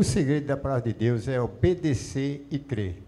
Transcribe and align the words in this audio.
O 0.00 0.02
segredo 0.02 0.46
da 0.46 0.56
palavra 0.56 0.90
de 0.90 0.98
Deus 0.98 1.28
é 1.28 1.38
obedecer 1.38 2.46
e 2.50 2.58
crer. 2.58 3.02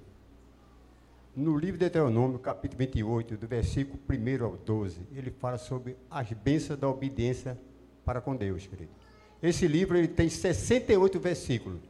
No 1.35 1.57
livro 1.57 1.79
de 1.79 1.87
Deuteronômio, 1.87 2.39
capítulo 2.39 2.81
28, 2.81 3.35
do 3.35 3.47
versículo 3.47 3.99
1 4.07 4.45
ao 4.45 4.59
12, 4.59 5.01
ele 5.15 5.31
fala 5.31 5.57
sobre 5.57 5.97
as 6.11 6.31
bênçãos 6.35 6.79
da 6.79 6.87
obediência 6.87 7.59
para 8.05 8.21
com 8.21 8.37
Deus, 8.37 8.67
querido. 8.67 8.91
Esse 9.43 9.67
livro 9.67 9.97
ele 9.97 10.07
tem 10.07 10.29
68 10.29 11.19
versículos. 11.19 11.81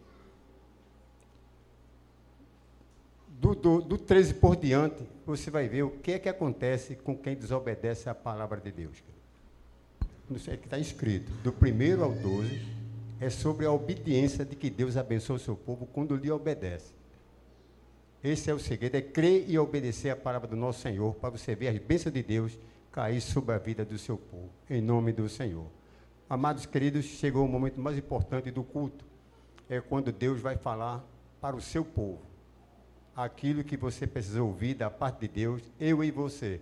Do, 3.27 3.57
do, 3.57 3.81
do 3.81 3.99
13 3.99 4.35
por 4.35 4.55
diante, 4.55 5.03
você 5.27 5.51
vai 5.51 5.67
ver 5.67 5.83
o 5.83 5.91
que 5.91 6.13
é 6.13 6.19
que 6.21 6.29
acontece 6.29 6.95
com 6.95 7.17
quem 7.17 7.35
desobedece 7.35 8.09
à 8.09 8.15
palavra 8.15 8.61
de 8.61 8.71
Deus. 8.71 9.01
Querido. 9.01 10.53
É 10.53 10.57
que 10.57 10.67
está 10.67 10.79
escrito, 10.79 11.33
do 11.43 11.51
1 11.51 12.05
ao 12.05 12.13
12, 12.13 12.72
é 13.23 13.31
sobre 13.31 13.65
a 13.65 13.71
obediência 13.71 14.45
de 14.45 14.57
que 14.57 14.69
Deus 14.69 14.97
abençoa 14.97 15.37
o 15.37 15.39
seu 15.39 15.55
povo 15.55 15.87
quando 15.87 16.17
lhe 16.17 16.29
obedece. 16.29 16.93
Esse 18.23 18.51
é 18.51 18.55
o 18.55 18.59
segredo, 18.59 18.97
é 18.97 19.01
crer 19.01 19.49
e 19.49 19.57
obedecer 19.57 20.11
a 20.11 20.17
palavra 20.17 20.49
do 20.49 20.57
nosso 20.57 20.81
Senhor, 20.81 21.15
para 21.15 21.31
você 21.31 21.55
ver 21.55 21.69
as 21.69 21.79
bênçãos 21.79 22.13
de 22.13 22.21
Deus 22.21 22.59
cair 22.91 23.21
sobre 23.21 23.55
a 23.55 23.59
vida 23.59 23.85
do 23.85 23.97
seu 23.97 24.19
povo, 24.19 24.51
em 24.69 24.83
nome 24.83 25.13
do 25.13 25.29
Senhor. 25.29 25.67
Amados 26.29 26.67
queridos, 26.67 27.05
chegou 27.05 27.45
o 27.45 27.49
momento 27.49 27.81
mais 27.81 27.97
importante 27.97 28.51
do 28.51 28.65
culto, 28.65 29.05
é 29.69 29.81
quando 29.81 30.11
Deus 30.11 30.41
vai 30.41 30.57
falar 30.57 31.05
para 31.41 31.55
o 31.55 31.61
seu 31.61 31.85
povo 31.85 32.23
aquilo 33.15 33.63
que 33.63 33.77
você 33.77 34.05
precisa 34.05 34.43
ouvir 34.43 34.75
da 34.75 34.91
parte 34.91 35.21
de 35.21 35.29
Deus, 35.29 35.63
eu 35.79 36.03
e 36.03 36.11
você. 36.11 36.61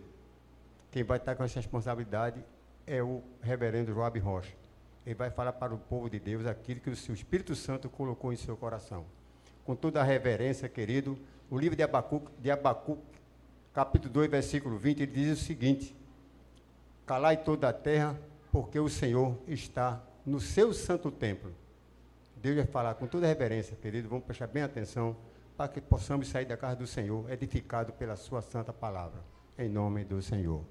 Quem 0.90 1.04
vai 1.04 1.16
estar 1.16 1.34
com 1.36 1.42
essa 1.42 1.58
responsabilidade 1.58 2.44
é 2.86 3.02
o 3.02 3.22
reverendo 3.40 3.94
Joab 3.94 4.18
Rocha. 4.18 4.59
Ele 5.06 5.14
vai 5.14 5.30
falar 5.30 5.52
para 5.52 5.74
o 5.74 5.78
povo 5.78 6.10
de 6.10 6.20
Deus 6.20 6.46
aquilo 6.46 6.80
que 6.80 6.90
o 6.90 6.96
seu 6.96 7.14
Espírito 7.14 7.54
Santo 7.54 7.88
colocou 7.88 8.32
em 8.32 8.36
seu 8.36 8.56
coração. 8.56 9.04
Com 9.64 9.74
toda 9.74 10.00
a 10.00 10.04
reverência, 10.04 10.68
querido, 10.68 11.18
o 11.50 11.58
livro 11.58 11.76
de 11.76 11.82
Abacuque, 11.82 12.30
de 12.38 12.50
Abacuque, 12.50 13.02
capítulo 13.72 14.12
2, 14.12 14.30
versículo 14.30 14.76
20, 14.78 15.02
ele 15.02 15.12
diz 15.12 15.40
o 15.40 15.42
seguinte: 15.42 15.96
Calai 17.06 17.36
toda 17.36 17.68
a 17.68 17.72
terra, 17.72 18.18
porque 18.52 18.78
o 18.78 18.88
Senhor 18.88 19.36
está 19.48 20.02
no 20.24 20.40
seu 20.40 20.72
santo 20.72 21.10
templo. 21.10 21.52
Deus 22.36 22.56
vai 22.56 22.66
falar 22.66 22.94
com 22.94 23.06
toda 23.06 23.26
a 23.26 23.28
reverência, 23.28 23.76
querido, 23.76 24.08
vamos 24.08 24.24
prestar 24.24 24.46
bem 24.46 24.62
atenção, 24.62 25.16
para 25.56 25.68
que 25.68 25.80
possamos 25.80 26.28
sair 26.28 26.46
da 26.46 26.56
casa 26.56 26.76
do 26.76 26.86
Senhor, 26.86 27.30
edificado 27.30 27.92
pela 27.92 28.16
sua 28.16 28.40
santa 28.40 28.72
palavra. 28.72 29.20
Em 29.58 29.68
nome 29.68 30.04
do 30.04 30.22
Senhor. 30.22 30.64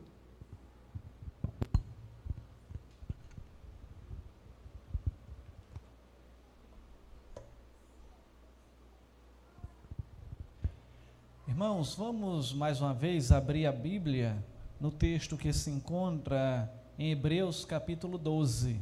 Irmãos, 11.79 11.95
vamos 11.95 12.53
mais 12.53 12.81
uma 12.81 12.93
vez 12.93 13.31
abrir 13.31 13.65
a 13.65 13.71
Bíblia 13.71 14.35
no 14.81 14.91
texto 14.91 15.37
que 15.37 15.53
se 15.53 15.69
encontra 15.69 16.69
em 16.97 17.09
Hebreus 17.09 17.63
capítulo 17.63 18.17
12. 18.17 18.81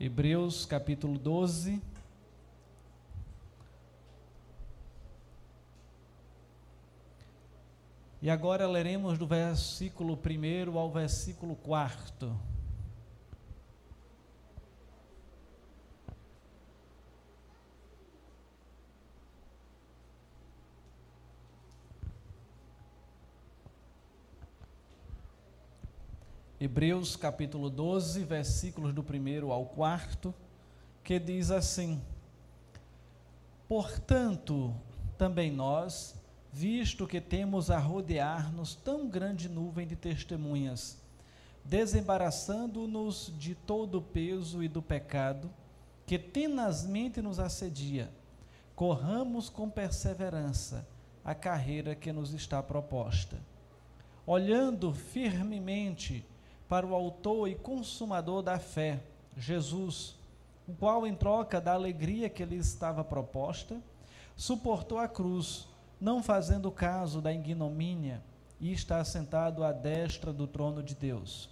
Hebreus 0.00 0.64
capítulo 0.64 1.18
12. 1.18 1.82
E 8.22 8.30
agora 8.30 8.66
leremos 8.66 9.18
do 9.18 9.26
versículo 9.26 10.18
1 10.18 10.78
ao 10.78 10.90
versículo 10.90 11.54
4. 11.54 12.34
Hebreus 26.60 27.14
capítulo 27.14 27.70
12, 27.70 28.24
versículos 28.24 28.92
do 28.92 29.04
primeiro 29.04 29.52
ao 29.52 29.64
quarto, 29.64 30.34
que 31.04 31.16
diz 31.16 31.52
assim: 31.52 32.02
Portanto, 33.68 34.74
também 35.16 35.52
nós, 35.52 36.16
visto 36.52 37.06
que 37.06 37.20
temos 37.20 37.70
a 37.70 37.78
rodear-nos 37.78 38.74
tão 38.74 39.08
grande 39.08 39.48
nuvem 39.48 39.86
de 39.86 39.94
testemunhas, 39.94 40.98
desembaraçando-nos 41.64 43.32
de 43.38 43.54
todo 43.54 43.98
o 43.98 44.02
peso 44.02 44.60
e 44.60 44.66
do 44.66 44.82
pecado 44.82 45.48
que 46.04 46.18
tenazmente 46.18 47.22
nos 47.22 47.38
assedia, 47.38 48.10
corramos 48.74 49.48
com 49.48 49.70
perseverança 49.70 50.84
a 51.24 51.36
carreira 51.36 51.94
que 51.94 52.10
nos 52.10 52.32
está 52.32 52.60
proposta, 52.60 53.38
olhando 54.26 54.92
firmemente 54.92 56.26
para 56.68 56.86
o 56.86 56.94
autor 56.94 57.48
e 57.48 57.54
consumador 57.54 58.42
da 58.42 58.58
fé, 58.58 59.00
Jesus, 59.36 60.16
o 60.66 60.74
qual, 60.74 61.06
em 61.06 61.14
troca 61.14 61.60
da 61.60 61.72
alegria 61.72 62.28
que 62.28 62.44
lhe 62.44 62.56
estava 62.56 63.02
proposta, 63.02 63.80
suportou 64.36 64.98
a 64.98 65.08
cruz, 65.08 65.66
não 66.00 66.22
fazendo 66.22 66.70
caso 66.70 67.20
da 67.20 67.32
ignomínia, 67.32 68.22
e 68.60 68.72
está 68.72 69.02
sentado 69.04 69.64
à 69.64 69.72
destra 69.72 70.32
do 70.32 70.46
trono 70.46 70.82
de 70.82 70.94
Deus. 70.94 71.48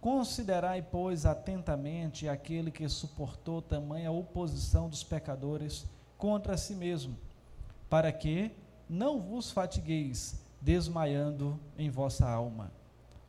Considerai, 0.00 0.82
pois, 0.82 1.24
atentamente 1.24 2.28
aquele 2.28 2.70
que 2.70 2.88
suportou 2.88 3.62
tamanha 3.62 4.10
oposição 4.10 4.88
dos 4.88 5.04
pecadores 5.04 5.86
contra 6.18 6.56
si 6.56 6.74
mesmo, 6.74 7.16
para 7.88 8.12
que 8.12 8.50
não 8.88 9.20
vos 9.20 9.50
fatigueis, 9.52 10.44
desmaiando 10.60 11.58
em 11.78 11.88
vossa 11.88 12.28
alma. 12.28 12.72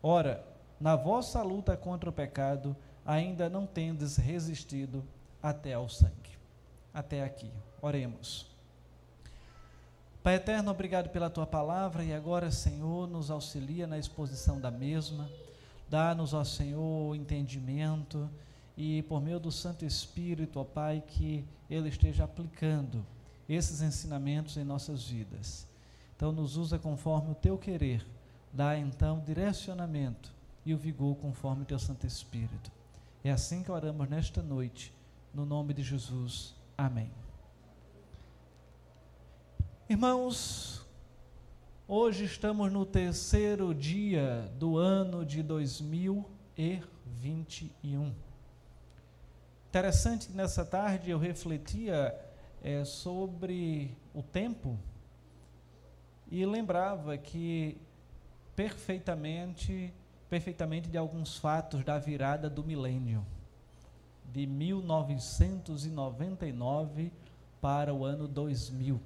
Ora, 0.02 0.44
na 0.84 0.98
vossa 0.98 1.42
luta 1.42 1.78
contra 1.78 2.10
o 2.10 2.14
pecado, 2.14 2.76
ainda 3.06 3.50
não 3.50 3.66
tendes 3.66 4.18
resistido 4.18 5.02
até 5.42 5.76
ao 5.76 5.88
sangue. 5.88 6.38
Até 6.94 7.24
aqui. 7.24 7.50
Oremos. 7.82 8.52
Pai 10.22 10.36
eterno, 10.36 10.70
obrigado 10.70 11.08
pela 11.08 11.30
tua 11.30 11.48
palavra 11.48 12.04
e 12.04 12.14
agora, 12.14 12.52
Senhor, 12.52 13.08
nos 13.08 13.32
auxilia 13.32 13.88
na 13.88 13.98
exposição 13.98 14.60
da 14.60 14.70
mesma. 14.70 15.30
Dá-nos, 15.90 16.34
ó 16.34 16.44
Senhor, 16.44 17.16
entendimento 17.16 18.30
e 18.76 19.04
por 19.04 19.22
meio 19.22 19.40
do 19.40 19.54
Santo 19.54 19.86
Espírito, 19.86 20.60
ó 20.60 20.66
Pai, 20.66 21.02
que 21.08 21.46
ele 21.70 21.88
esteja 21.88 22.26
aplicando 22.26 23.06
esses 23.48 23.82
ensinamentos 23.82 24.58
em 24.58 24.66
nossas 24.66 25.06
vidas. 25.06 25.66
Então, 26.14 26.34
nos 26.34 26.58
usa 26.58 26.78
conforme 26.78 27.32
o 27.32 27.36
teu 27.36 27.58
querer. 27.58 28.06
Dá 28.52 28.78
então 28.78 29.22
direcionamento 29.26 30.43
e 30.66 30.74
o 30.74 30.78
vigor 30.78 31.16
conforme 31.18 31.66
teu 31.66 31.78
Santo 31.80 32.08
Espírito. 32.08 32.72
É 33.24 33.32
assim 33.32 33.64
que 33.64 33.72
oramos 33.72 34.10
nesta 34.10 34.42
noite, 34.42 34.94
no 35.34 35.46
nome 35.46 35.74
de 35.74 35.84
Jesus. 35.84 36.56
Amém. 36.78 37.10
Irmãos, 39.90 40.86
hoje 41.88 42.26
estamos 42.26 42.72
no 42.72 42.86
terceiro 42.86 43.74
dia 43.74 44.52
do 44.58 44.78
ano 44.78 45.26
de 45.26 45.42
2021. 45.44 48.14
Interessante 49.70 50.28
que 50.28 50.34
nessa 50.34 50.66
tarde 50.66 51.10
eu 51.10 51.18
refletia 51.18 52.16
é, 52.62 52.86
sobre 52.86 53.98
o 54.14 54.22
tempo 54.22 54.78
e 56.32 56.46
lembrava 56.46 57.18
que 57.18 57.78
perfeitamente 58.56 59.92
perfeitamente 60.34 60.90
de 60.90 60.98
alguns 60.98 61.38
fatos 61.38 61.84
da 61.84 62.00
virada 62.00 62.50
do 62.50 62.64
milênio, 62.64 63.24
de 64.32 64.48
1999 64.48 67.14
para 67.62 67.94
o 67.94 68.04
ano 68.04 68.28
2000. 68.28 69.00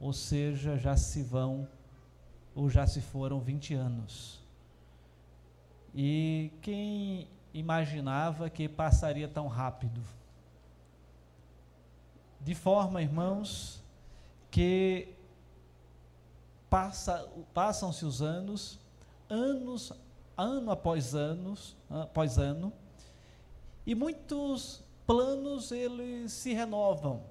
Ou 0.00 0.14
seja, 0.14 0.78
já 0.78 0.96
se 0.96 1.22
vão, 1.22 1.68
ou 2.54 2.70
já 2.70 2.86
se 2.86 3.02
foram 3.02 3.40
20 3.40 3.74
anos. 3.74 4.40
E 5.94 6.50
quem 6.62 7.28
imaginava 7.52 8.48
que 8.48 8.66
passaria 8.70 9.28
tão 9.28 9.48
rápido? 9.48 10.00
De 12.40 12.54
forma, 12.54 13.02
irmãos, 13.02 13.82
que 14.50 15.14
passa, 16.70 17.28
passam-se 17.52 18.06
os 18.06 18.22
anos, 18.22 18.80
anos 19.28 19.92
ano 20.36 20.70
após 20.70 21.14
anos, 21.14 21.76
após 21.88 22.38
ano, 22.38 22.72
e 23.86 23.94
muitos 23.94 24.82
planos 25.06 25.72
eles 25.72 26.32
se 26.32 26.52
renovam. 26.52 27.22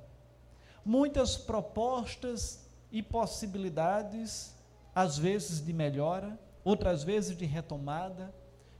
Muitas 0.84 1.38
propostas 1.38 2.68
e 2.92 3.02
possibilidades, 3.02 4.54
às 4.94 5.18
vezes 5.18 5.64
de 5.64 5.72
melhora, 5.72 6.38
outras 6.64 7.04
vezes 7.04 7.38
de 7.38 7.46
retomada 7.46 8.34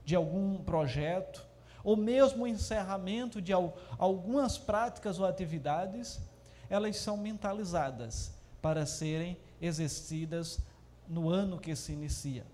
de 0.04 0.14
algum 0.14 0.58
projeto, 0.62 1.46
ou 1.84 1.96
mesmo 1.96 2.46
encerramento 2.46 3.40
de 3.40 3.52
algumas 3.98 4.58
práticas 4.58 5.18
ou 5.18 5.26
atividades, 5.26 6.20
elas 6.68 6.96
são 6.96 7.16
mentalizadas 7.16 8.32
para 8.60 8.86
serem 8.86 9.36
exercidas 9.60 10.60
no 11.08 11.28
ano 11.28 11.58
que 11.58 11.74
se 11.74 11.92
inicia. 11.92 12.44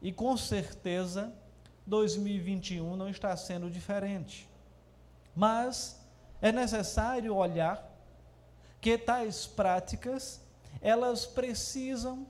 E 0.00 0.12
com 0.12 0.36
certeza, 0.36 1.32
2021 1.86 2.96
não 2.96 3.08
está 3.08 3.36
sendo 3.36 3.70
diferente. 3.70 4.48
Mas 5.34 6.00
é 6.40 6.52
necessário 6.52 7.34
olhar 7.34 7.92
que 8.80 8.96
tais 8.98 9.46
práticas, 9.46 10.40
elas 10.80 11.26
precisam 11.26 12.26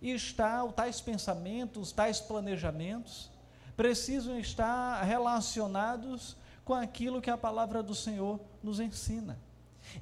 estar, 0.00 0.66
tais 0.72 1.00
pensamentos, 1.00 1.92
tais 1.92 2.20
planejamentos, 2.20 3.30
precisam 3.76 4.38
estar 4.38 5.02
relacionados 5.02 6.36
com 6.64 6.74
aquilo 6.74 7.20
que 7.20 7.30
a 7.30 7.38
palavra 7.38 7.82
do 7.82 7.94
Senhor 7.94 8.40
nos 8.62 8.80
ensina. 8.80 9.38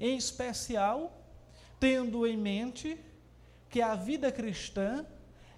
Em 0.00 0.16
especial, 0.16 1.12
tendo 1.78 2.26
em 2.26 2.36
mente 2.36 2.98
que 3.69 3.80
a 3.80 3.94
vida 3.94 4.32
cristã, 4.32 5.04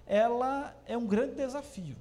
ela 0.09 0.75
é 0.87 0.97
um 0.97 1.05
grande 1.05 1.35
desafio. 1.35 1.95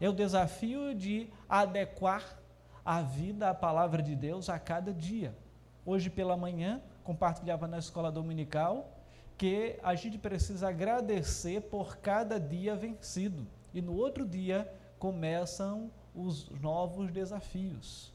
É 0.00 0.08
o 0.08 0.12
desafio 0.12 0.94
de 0.94 1.28
adequar 1.48 2.38
a 2.84 3.02
vida 3.02 3.50
à 3.50 3.54
palavra 3.54 4.00
de 4.00 4.14
Deus 4.14 4.48
a 4.48 4.58
cada 4.60 4.94
dia. 4.94 5.36
Hoje 5.84 6.08
pela 6.08 6.36
manhã, 6.36 6.80
compartilhava 7.02 7.66
na 7.66 7.78
escola 7.78 8.12
dominical 8.12 8.96
que 9.36 9.76
a 9.82 9.94
gente 9.94 10.18
precisa 10.18 10.68
agradecer 10.68 11.62
por 11.62 11.96
cada 11.96 12.38
dia 12.38 12.76
vencido. 12.76 13.44
E 13.74 13.82
no 13.82 13.96
outro 13.96 14.24
dia 14.24 14.72
começam 14.98 15.90
os 16.14 16.48
novos 16.60 17.10
desafios. 17.10 18.14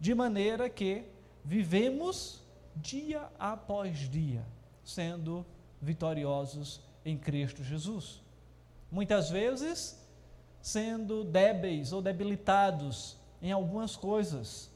De 0.00 0.14
maneira 0.14 0.68
que 0.68 1.04
vivemos 1.44 2.42
dia 2.74 3.28
após 3.38 3.98
dia, 3.98 4.44
sendo 4.82 5.46
vitoriosos 5.80 6.89
em 7.04 7.16
Cristo 7.16 7.62
Jesus. 7.62 8.22
Muitas 8.90 9.30
vezes 9.30 10.00
sendo 10.60 11.24
débeis 11.24 11.92
ou 11.92 12.02
debilitados 12.02 13.16
em 13.40 13.50
algumas 13.50 13.96
coisas, 13.96 14.70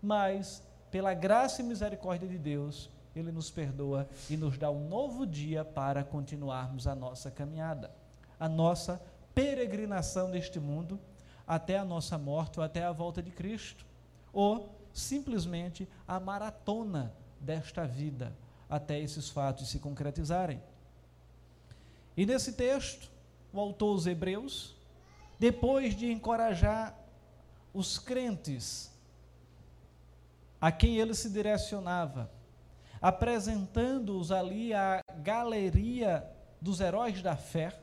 mas 0.00 0.62
pela 0.90 1.12
graça 1.12 1.60
e 1.60 1.64
misericórdia 1.64 2.28
de 2.28 2.38
Deus, 2.38 2.88
Ele 3.16 3.32
nos 3.32 3.50
perdoa 3.50 4.08
e 4.30 4.36
nos 4.36 4.56
dá 4.56 4.70
um 4.70 4.88
novo 4.88 5.26
dia 5.26 5.64
para 5.64 6.04
continuarmos 6.04 6.86
a 6.86 6.94
nossa 6.94 7.30
caminhada, 7.30 7.90
a 8.38 8.48
nossa 8.48 9.00
peregrinação 9.34 10.28
neste 10.28 10.60
mundo 10.60 11.00
até 11.46 11.76
a 11.78 11.84
nossa 11.84 12.16
morte 12.16 12.60
ou 12.60 12.64
até 12.64 12.84
a 12.84 12.92
volta 12.92 13.22
de 13.22 13.30
Cristo, 13.30 13.84
ou 14.32 14.78
simplesmente 14.92 15.88
a 16.06 16.20
maratona 16.20 17.12
desta 17.40 17.86
vida 17.86 18.32
até 18.70 18.98
esses 18.98 19.28
fatos 19.28 19.68
se 19.68 19.78
concretizarem. 19.78 20.60
E 22.16 22.24
nesse 22.24 22.52
texto, 22.52 23.10
o 23.52 23.60
autor 23.60 23.94
os 23.94 24.06
Hebreus, 24.06 24.74
depois 25.38 25.94
de 25.96 26.10
encorajar 26.10 26.96
os 27.72 27.98
crentes 27.98 28.92
a 30.60 30.70
quem 30.72 30.96
ele 30.96 31.14
se 31.14 31.28
direcionava, 31.28 32.30
apresentando-os 33.00 34.32
ali 34.32 34.72
à 34.72 35.00
galeria 35.18 36.26
dos 36.60 36.80
heróis 36.80 37.20
da 37.20 37.36
fé, 37.36 37.78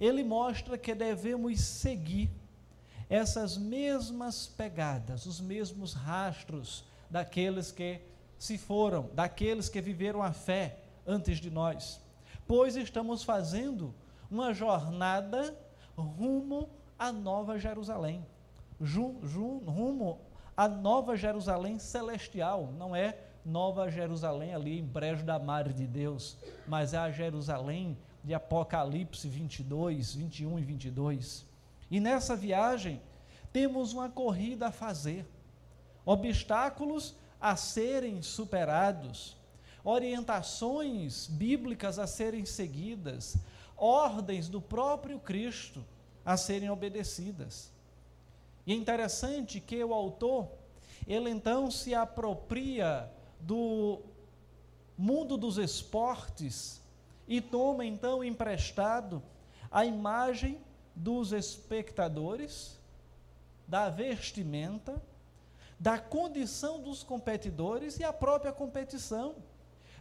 ele 0.00 0.24
mostra 0.24 0.76
que 0.76 0.94
devemos 0.94 1.60
seguir 1.60 2.30
essas 3.08 3.56
mesmas 3.56 4.46
pegadas, 4.46 5.26
os 5.26 5.40
mesmos 5.40 5.92
rastros 5.92 6.84
daqueles 7.08 7.70
que 7.70 8.00
se 8.38 8.58
foram, 8.58 9.08
daqueles 9.14 9.68
que 9.68 9.80
viveram 9.80 10.22
a 10.22 10.32
fé 10.32 10.78
antes 11.06 11.38
de 11.38 11.50
nós, 11.50 12.00
pois 12.48 12.76
estamos 12.76 13.22
fazendo 13.22 13.94
uma 14.30 14.54
jornada 14.54 15.54
rumo 15.94 16.70
à 16.98 17.12
Nova 17.12 17.58
Jerusalém, 17.58 18.26
rumo 18.80 20.18
à 20.56 20.66
Nova 20.66 21.14
Jerusalém 21.14 21.78
celestial, 21.78 22.72
não 22.78 22.96
é 22.96 23.18
Nova 23.44 23.90
Jerusalém 23.90 24.54
ali 24.54 24.78
em 24.78 24.84
Brejo 24.84 25.24
da 25.24 25.38
Mar 25.38 25.72
de 25.72 25.86
Deus, 25.86 26.38
mas 26.66 26.94
é 26.94 26.98
a 26.98 27.10
Jerusalém 27.10 27.96
de 28.24 28.34
Apocalipse 28.34 29.28
22, 29.28 30.14
21 30.14 30.58
e 30.58 30.62
22. 30.62 31.46
E 31.90 32.00
nessa 32.00 32.34
viagem 32.34 33.00
temos 33.52 33.92
uma 33.92 34.08
corrida 34.08 34.68
a 34.68 34.72
fazer, 34.72 35.26
obstáculos 36.04 37.14
a 37.40 37.56
serem 37.56 38.20
superados, 38.22 39.37
orientações 39.88 41.26
bíblicas 41.26 41.98
a 41.98 42.06
serem 42.06 42.44
seguidas, 42.44 43.38
ordens 43.74 44.46
do 44.46 44.60
próprio 44.60 45.18
Cristo 45.18 45.82
a 46.22 46.36
serem 46.36 46.68
obedecidas. 46.68 47.72
E 48.66 48.72
é 48.72 48.76
interessante 48.76 49.60
que 49.60 49.82
o 49.82 49.94
autor, 49.94 50.46
ele 51.06 51.30
então 51.30 51.70
se 51.70 51.94
apropria 51.94 53.10
do 53.40 54.00
mundo 54.96 55.38
dos 55.38 55.56
esportes 55.56 56.82
e 57.26 57.40
toma 57.40 57.86
então 57.86 58.22
emprestado 58.22 59.22
a 59.70 59.86
imagem 59.86 60.60
dos 60.94 61.32
espectadores, 61.32 62.78
da 63.66 63.88
vestimenta, 63.88 65.00
da 65.80 65.98
condição 65.98 66.78
dos 66.78 67.02
competidores 67.02 67.98
e 67.98 68.04
a 68.04 68.12
própria 68.12 68.52
competição, 68.52 69.36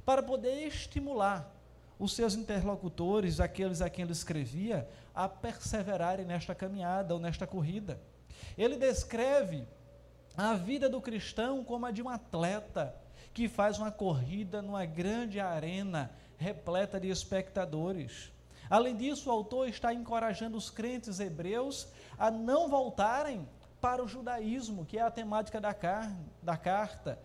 para 0.08 0.24
poder 0.24 0.66
estimular 0.66 1.54
os 2.00 2.14
seus 2.14 2.34
interlocutores, 2.34 3.42
aqueles 3.42 3.82
a 3.82 3.90
quem 3.90 4.04
ele 4.04 4.14
escrevia, 4.14 4.88
a 5.14 5.28
perseverarem 5.28 6.26
nesta 6.26 6.56
caminhada 6.56 7.14
ou 7.14 7.20
nesta 7.20 7.46
corrida. 7.46 8.00
Ele 8.58 8.78
descreve 8.78 9.68
a 10.38 10.54
vida 10.54 10.88
do 10.88 11.02
cristão 11.02 11.62
como 11.62 11.86
a 11.86 11.92
de 11.92 12.02
um 12.02 12.08
atleta 12.08 12.96
que 13.34 13.50
faz 13.50 13.80
uma 13.80 13.92
corrida 13.92 14.62
numa 14.62 14.86
grande 14.86 15.42
arena 15.42 16.10
repleta 16.38 17.02
de 17.02 17.10
espectadores. 17.10 18.32
Além 18.70 18.96
disso, 18.96 19.28
o 19.28 19.34
autor 19.34 19.68
está 19.68 19.94
encorajando 19.94 20.58
os 20.58 20.70
crentes 20.70 21.20
hebreus 21.20 21.86
a 22.18 22.32
não 22.32 22.70
voltarem 22.70 23.46
para 23.82 24.02
o 24.02 24.08
judaísmo, 24.08 24.86
que 24.86 24.98
é 24.98 25.02
a 25.02 25.12
temática 25.12 25.60
da, 25.60 25.74
car 25.74 26.16
da 26.42 26.56
carta. 26.56 27.20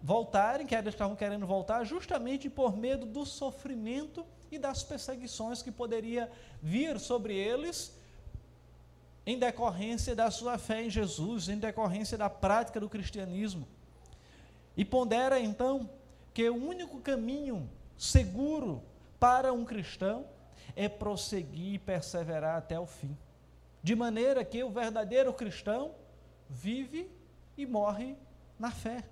Voltarem, 0.00 0.66
que 0.66 0.74
eles 0.74 0.94
estavam 0.94 1.16
querendo 1.16 1.46
voltar, 1.46 1.84
justamente 1.84 2.48
por 2.48 2.76
medo 2.76 3.04
do 3.04 3.26
sofrimento 3.26 4.24
e 4.50 4.58
das 4.58 4.82
perseguições 4.82 5.62
que 5.62 5.72
poderia 5.72 6.30
vir 6.62 6.98
sobre 6.98 7.36
eles 7.36 7.96
em 9.26 9.38
decorrência 9.38 10.14
da 10.14 10.30
sua 10.30 10.56
fé 10.56 10.84
em 10.84 10.88
Jesus, 10.88 11.48
em 11.48 11.58
decorrência 11.58 12.16
da 12.16 12.30
prática 12.30 12.80
do 12.80 12.88
cristianismo. 12.88 13.68
E 14.76 14.84
pondera 14.84 15.38
então 15.38 15.90
que 16.32 16.48
o 16.48 16.54
único 16.54 17.00
caminho 17.00 17.68
seguro 17.96 18.82
para 19.18 19.52
um 19.52 19.64
cristão 19.64 20.24
é 20.74 20.88
prosseguir 20.88 21.74
e 21.74 21.78
perseverar 21.78 22.56
até 22.56 22.78
o 22.78 22.86
fim. 22.86 23.14
De 23.82 23.94
maneira 23.94 24.44
que 24.44 24.62
o 24.62 24.70
verdadeiro 24.70 25.32
cristão 25.32 25.92
vive 26.48 27.10
e 27.56 27.66
morre 27.66 28.16
na 28.58 28.70
fé. 28.70 29.04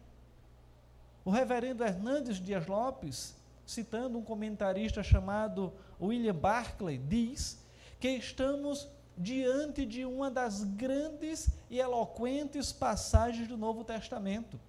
O 1.26 1.30
reverendo 1.30 1.82
Hernandes 1.82 2.36
Dias 2.36 2.68
Lopes, 2.68 3.34
citando 3.66 4.16
um 4.16 4.22
comentarista 4.22 5.02
chamado 5.02 5.72
William 6.00 6.36
Barclay, 6.36 6.98
diz 6.98 7.58
que 7.98 8.08
estamos 8.10 8.88
diante 9.18 9.84
de 9.84 10.04
uma 10.04 10.30
das 10.30 10.62
grandes 10.62 11.48
e 11.68 11.80
eloquentes 11.80 12.70
passagens 12.70 13.48
do 13.48 13.56
Novo 13.56 13.82
Testamento, 13.82 14.60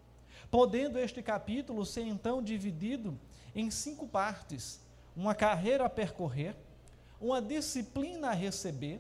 podendo 0.50 0.98
este 0.98 1.22
capítulo 1.22 1.86
ser 1.86 2.08
então 2.08 2.42
dividido 2.42 3.16
em 3.54 3.70
cinco 3.70 4.08
partes: 4.08 4.82
uma 5.16 5.36
carreira 5.36 5.86
a 5.86 5.90
percorrer, 5.90 6.56
uma 7.22 7.40
disciplina 7.40 8.30
a 8.30 8.34
receber, 8.34 9.00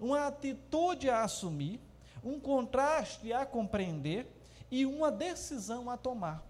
uma 0.00 0.26
atitude 0.26 1.08
a 1.08 1.22
assumir, 1.22 1.80
um 2.24 2.40
contraste 2.40 3.32
a 3.32 3.46
compreender 3.46 4.26
e 4.68 4.84
uma 4.84 5.12
decisão 5.12 5.88
a 5.88 5.96
tomar. 5.96 6.47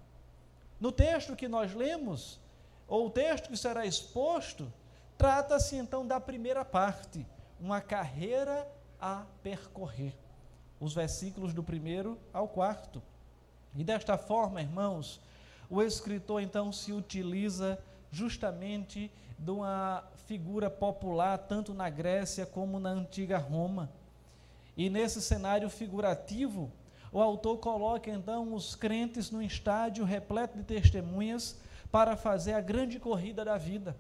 No 0.81 0.93
texto 0.93 1.35
que 1.35 1.49
nós 1.49 1.75
lemos, 1.75 2.39
ou 2.87 3.07
o 3.07 3.11
texto 3.11 3.49
que 3.49 3.57
será 3.57 3.85
exposto, 3.85 4.73
trata-se 5.17 5.77
então 5.77 6.07
da 6.07 6.21
primeira 6.21 6.65
parte, 6.65 7.27
uma 7.61 7.81
carreira 7.81 8.67
a 9.01 9.25
percorrer. 9.43 10.15
Os 10.81 10.95
versículos 10.95 11.53
do 11.53 11.63
primeiro 11.63 12.19
ao 12.33 12.47
quarto. 12.47 13.03
E 13.77 13.83
desta 13.83 14.17
forma, 14.17 14.61
irmãos, 14.61 15.21
o 15.69 15.83
escritor 15.83 16.41
então 16.41 16.73
se 16.73 16.93
utiliza 16.93 17.79
justamente 18.11 19.11
de 19.39 19.51
uma 19.51 20.05
figura 20.27 20.71
popular 20.71 21.39
tanto 21.39 21.75
na 21.75 21.91
Grécia 21.91 22.47
como 22.47 22.79
na 22.79 22.91
antiga 22.91 23.39
Roma. 23.39 23.91
E 24.77 24.89
nesse 24.89 25.21
cenário 25.21 25.69
figurativo, 25.69 26.71
o 27.13 27.21
autor 27.21 27.59
coloca 27.59 28.11
então 28.11 28.53
os 28.55 28.75
crentes 28.75 29.31
num 29.31 29.43
estádio 29.43 30.05
repleto 30.05 30.59
de 30.59 30.65
testemunhas 30.65 31.59
para 31.91 32.17
fazer 32.17 32.53
a 32.53 32.61
grande 32.61 32.99
corrida 32.99 33.45
da 33.45 33.57
vida. 33.57 33.97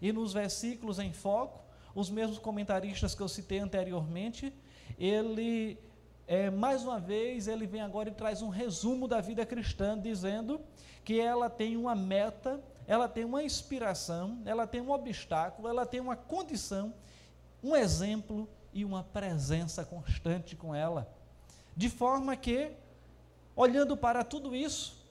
E 0.00 0.12
nos 0.12 0.32
versículos 0.32 0.98
em 0.98 1.12
foco, 1.12 1.60
os 1.94 2.08
mesmos 2.08 2.38
comentaristas 2.38 3.14
que 3.14 3.20
eu 3.20 3.28
citei 3.28 3.58
anteriormente, 3.58 4.52
ele, 4.98 5.78
é, 6.26 6.50
mais 6.50 6.82
uma 6.84 6.98
vez, 6.98 7.48
ele 7.48 7.66
vem 7.66 7.80
agora 7.80 8.08
e 8.08 8.12
traz 8.12 8.42
um 8.42 8.48
resumo 8.48 9.06
da 9.06 9.20
vida 9.20 9.44
cristã, 9.44 9.98
dizendo 9.98 10.60
que 11.04 11.20
ela 11.20 11.50
tem 11.50 11.76
uma 11.76 11.94
meta, 11.94 12.62
ela 12.86 13.08
tem 13.08 13.24
uma 13.24 13.42
inspiração, 13.42 14.40
ela 14.44 14.66
tem 14.66 14.80
um 14.80 14.90
obstáculo, 14.90 15.68
ela 15.68 15.84
tem 15.84 16.00
uma 16.00 16.16
condição, 16.16 16.94
um 17.62 17.76
exemplo 17.76 18.48
e 18.72 18.84
uma 18.84 19.02
presença 19.02 19.84
constante 19.84 20.56
com 20.56 20.74
ela. 20.74 21.12
De 21.76 21.88
forma 21.88 22.36
que, 22.36 22.72
olhando 23.56 23.96
para 23.96 24.24
tudo 24.24 24.54
isso, 24.54 25.02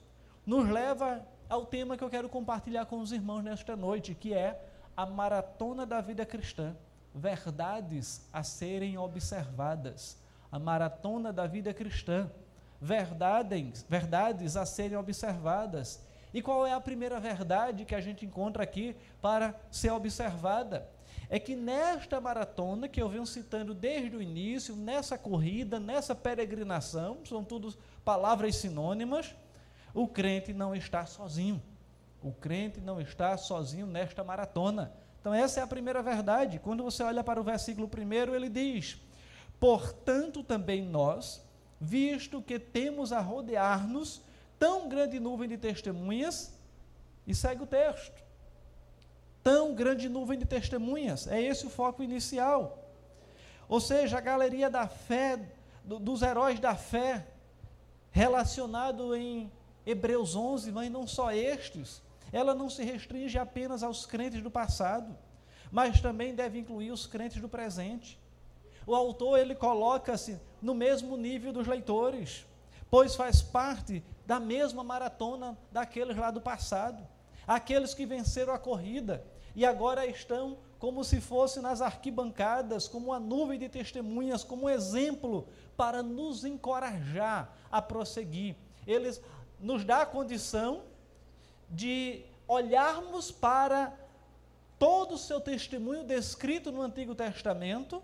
nos 0.46 0.68
leva 0.68 1.26
ao 1.48 1.66
tema 1.66 1.96
que 1.96 2.04
eu 2.04 2.10
quero 2.10 2.28
compartilhar 2.28 2.86
com 2.86 3.00
os 3.00 3.12
irmãos 3.12 3.42
nesta 3.42 3.76
noite, 3.76 4.14
que 4.14 4.32
é 4.32 4.60
a 4.96 5.04
maratona 5.04 5.84
da 5.84 6.00
vida 6.00 6.24
cristã, 6.24 6.76
verdades 7.14 8.26
a 8.32 8.42
serem 8.42 8.96
observadas. 8.96 10.18
A 10.50 10.58
maratona 10.58 11.32
da 11.32 11.46
vida 11.46 11.72
cristã, 11.72 12.30
verdades, 12.80 13.84
verdades 13.88 14.56
a 14.56 14.66
serem 14.66 14.96
observadas. 14.96 16.02
E 16.32 16.40
qual 16.40 16.66
é 16.66 16.72
a 16.72 16.80
primeira 16.80 17.20
verdade 17.20 17.84
que 17.84 17.94
a 17.94 18.00
gente 18.00 18.24
encontra 18.24 18.62
aqui 18.62 18.96
para 19.20 19.54
ser 19.70 19.90
observada? 19.90 20.88
É 21.28 21.38
que 21.38 21.54
nesta 21.54 22.20
maratona, 22.20 22.88
que 22.88 23.00
eu 23.00 23.08
venho 23.08 23.26
citando 23.26 23.74
desde 23.74 24.16
o 24.16 24.22
início, 24.22 24.74
nessa 24.76 25.16
corrida, 25.18 25.78
nessa 25.78 26.14
peregrinação, 26.14 27.18
são 27.24 27.44
tudo 27.44 27.74
palavras 28.04 28.56
sinônimas, 28.56 29.34
o 29.94 30.08
crente 30.08 30.52
não 30.52 30.74
está 30.74 31.06
sozinho. 31.06 31.62
O 32.22 32.32
crente 32.32 32.80
não 32.80 33.00
está 33.00 33.36
sozinho 33.36 33.86
nesta 33.86 34.22
maratona. 34.22 34.92
Então, 35.20 35.34
essa 35.34 35.60
é 35.60 35.62
a 35.62 35.66
primeira 35.66 36.02
verdade. 36.02 36.58
Quando 36.58 36.82
você 36.82 37.02
olha 37.02 37.22
para 37.22 37.40
o 37.40 37.44
versículo 37.44 37.88
primeiro, 37.88 38.34
ele 38.34 38.48
diz: 38.48 39.00
Portanto, 39.60 40.42
também 40.42 40.82
nós, 40.82 41.44
visto 41.80 42.40
que 42.42 42.58
temos 42.58 43.12
a 43.12 43.20
rodear-nos 43.20 44.22
tão 44.62 44.88
grande 44.88 45.18
nuvem 45.18 45.48
de 45.48 45.58
testemunhas, 45.58 46.54
e 47.26 47.34
segue 47.34 47.64
o 47.64 47.66
texto. 47.66 48.14
Tão 49.42 49.74
grande 49.74 50.08
nuvem 50.08 50.38
de 50.38 50.46
testemunhas, 50.46 51.26
é 51.26 51.42
esse 51.42 51.66
o 51.66 51.68
foco 51.68 52.00
inicial. 52.00 52.78
Ou 53.68 53.80
seja, 53.80 54.18
a 54.18 54.20
galeria 54.20 54.70
da 54.70 54.86
fé, 54.86 55.36
do, 55.82 55.98
dos 55.98 56.22
heróis 56.22 56.60
da 56.60 56.76
fé, 56.76 57.26
relacionado 58.12 59.16
em 59.16 59.50
Hebreus 59.84 60.36
11, 60.36 60.70
mas 60.70 60.88
não 60.92 61.08
só 61.08 61.32
estes, 61.32 62.00
ela 62.32 62.54
não 62.54 62.70
se 62.70 62.84
restringe 62.84 63.36
apenas 63.36 63.82
aos 63.82 64.06
crentes 64.06 64.44
do 64.44 64.50
passado, 64.50 65.12
mas 65.72 66.00
também 66.00 66.36
deve 66.36 66.60
incluir 66.60 66.92
os 66.92 67.04
crentes 67.04 67.42
do 67.42 67.48
presente. 67.48 68.16
O 68.86 68.94
autor 68.94 69.40
ele 69.40 69.56
coloca-se 69.56 70.38
no 70.60 70.72
mesmo 70.72 71.16
nível 71.16 71.52
dos 71.52 71.66
leitores, 71.66 72.46
pois 72.88 73.16
faz 73.16 73.42
parte 73.42 74.04
da 74.26 74.38
mesma 74.38 74.84
maratona 74.84 75.56
daqueles 75.70 76.16
lá 76.16 76.30
do 76.30 76.40
passado, 76.40 77.06
aqueles 77.46 77.94
que 77.94 78.06
venceram 78.06 78.52
a 78.52 78.58
corrida 78.58 79.24
e 79.54 79.66
agora 79.66 80.06
estão 80.06 80.58
como 80.78 81.04
se 81.04 81.20
fosse 81.20 81.60
nas 81.60 81.80
arquibancadas, 81.80 82.88
como 82.88 83.08
uma 83.08 83.20
nuvem 83.20 83.58
de 83.58 83.68
testemunhas, 83.68 84.42
como 84.42 84.64
um 84.64 84.70
exemplo 84.70 85.46
para 85.76 86.02
nos 86.02 86.44
encorajar 86.44 87.54
a 87.70 87.80
prosseguir. 87.80 88.56
Eles 88.86 89.20
nos 89.60 89.84
dá 89.84 90.02
a 90.02 90.06
condição 90.06 90.82
de 91.70 92.24
olharmos 92.48 93.30
para 93.30 93.96
todo 94.78 95.14
o 95.14 95.18
seu 95.18 95.40
testemunho 95.40 96.02
descrito 96.02 96.72
no 96.72 96.82
Antigo 96.82 97.14
Testamento 97.14 98.02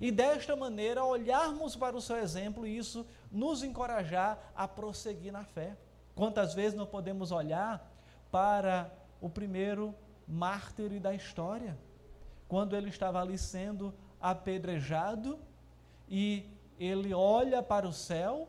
e 0.00 0.10
desta 0.10 0.54
maneira 0.54 1.04
olharmos 1.04 1.74
para 1.74 1.96
o 1.96 2.00
seu 2.00 2.16
exemplo 2.16 2.66
e 2.66 2.76
isso 2.76 3.06
nos 3.30 3.62
encorajar 3.62 4.52
a 4.54 4.68
prosseguir 4.68 5.32
na 5.32 5.44
fé. 5.44 5.76
Quantas 6.14 6.52
vezes 6.52 6.76
não 6.76 6.86
podemos 6.86 7.32
olhar 7.32 7.90
para 8.30 8.92
o 9.20 9.30
primeiro 9.30 9.94
mártir 10.28 11.00
da 11.00 11.14
história, 11.14 11.78
quando 12.46 12.76
ele 12.76 12.90
estava 12.90 13.20
ali 13.20 13.38
sendo 13.38 13.94
apedrejado 14.20 15.38
e 16.08 16.46
ele 16.78 17.14
olha 17.14 17.62
para 17.62 17.88
o 17.88 17.92
céu 17.92 18.48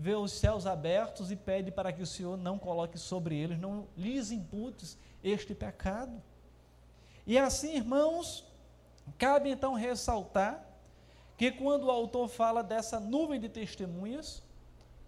vê 0.00 0.14
os 0.14 0.32
céus 0.32 0.66
abertos 0.66 1.30
e 1.30 1.36
pede 1.36 1.70
para 1.70 1.92
que 1.92 2.00
o 2.00 2.06
Senhor 2.06 2.34
não 2.38 2.58
coloque 2.58 2.96
sobre 2.96 3.36
eles, 3.36 3.58
não 3.58 3.86
lhes 3.94 4.30
imputes 4.30 4.96
este 5.22 5.54
pecado. 5.54 6.22
E 7.26 7.36
assim, 7.36 7.76
irmãos, 7.76 8.49
cabe 9.18 9.50
então 9.50 9.74
ressaltar 9.74 10.64
que 11.36 11.50
quando 11.50 11.84
o 11.84 11.90
autor 11.90 12.28
fala 12.28 12.62
dessa 12.62 13.00
nuvem 13.00 13.40
de 13.40 13.48
testemunhas, 13.48 14.42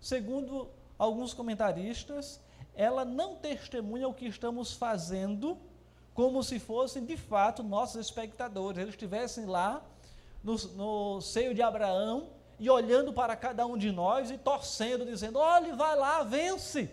segundo 0.00 0.70
alguns 0.98 1.34
comentaristas, 1.34 2.40
ela 2.74 3.04
não 3.04 3.36
testemunha 3.36 4.08
o 4.08 4.14
que 4.14 4.26
estamos 4.26 4.72
fazendo 4.72 5.58
como 6.14 6.42
se 6.42 6.58
fossem 6.58 7.04
de 7.04 7.16
fato 7.16 7.62
nossos 7.62 8.00
espectadores. 8.00 8.78
Eles 8.78 8.94
estivessem 8.94 9.46
lá 9.46 9.82
no, 10.42 10.56
no 10.74 11.20
seio 11.20 11.54
de 11.54 11.62
Abraão, 11.62 12.30
e 12.62 12.70
olhando 12.70 13.12
para 13.12 13.34
cada 13.34 13.66
um 13.66 13.76
de 13.76 13.90
nós 13.90 14.30
e 14.30 14.38
torcendo, 14.38 15.04
dizendo: 15.04 15.36
olhe, 15.36 15.72
vai 15.72 15.96
lá, 15.96 16.22
vence. 16.22 16.88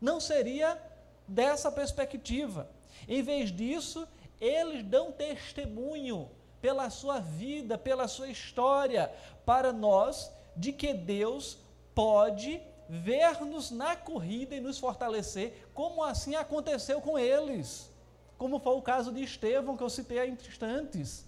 Não 0.00 0.20
seria 0.20 0.80
dessa 1.26 1.72
perspectiva. 1.72 2.70
Em 3.08 3.20
vez 3.20 3.50
disso, 3.50 4.06
eles 4.40 4.82
dão 4.82 5.12
testemunho 5.12 6.30
pela 6.60 6.90
sua 6.90 7.20
vida, 7.20 7.78
pela 7.78 8.08
sua 8.08 8.28
história, 8.28 9.12
para 9.44 9.72
nós, 9.72 10.32
de 10.56 10.72
que 10.72 10.92
Deus 10.92 11.58
pode 11.94 12.60
ver-nos 12.88 13.70
na 13.70 13.96
corrida 13.96 14.54
e 14.54 14.60
nos 14.60 14.78
fortalecer, 14.78 15.66
como 15.74 16.02
assim 16.02 16.34
aconteceu 16.34 17.00
com 17.00 17.18
eles. 17.18 17.90
Como 18.38 18.58
foi 18.58 18.74
o 18.74 18.82
caso 18.82 19.12
de 19.12 19.22
Estevão, 19.22 19.76
que 19.76 19.82
eu 19.82 19.90
citei 19.90 20.18
há 20.18 20.26
instantes. 20.26 21.24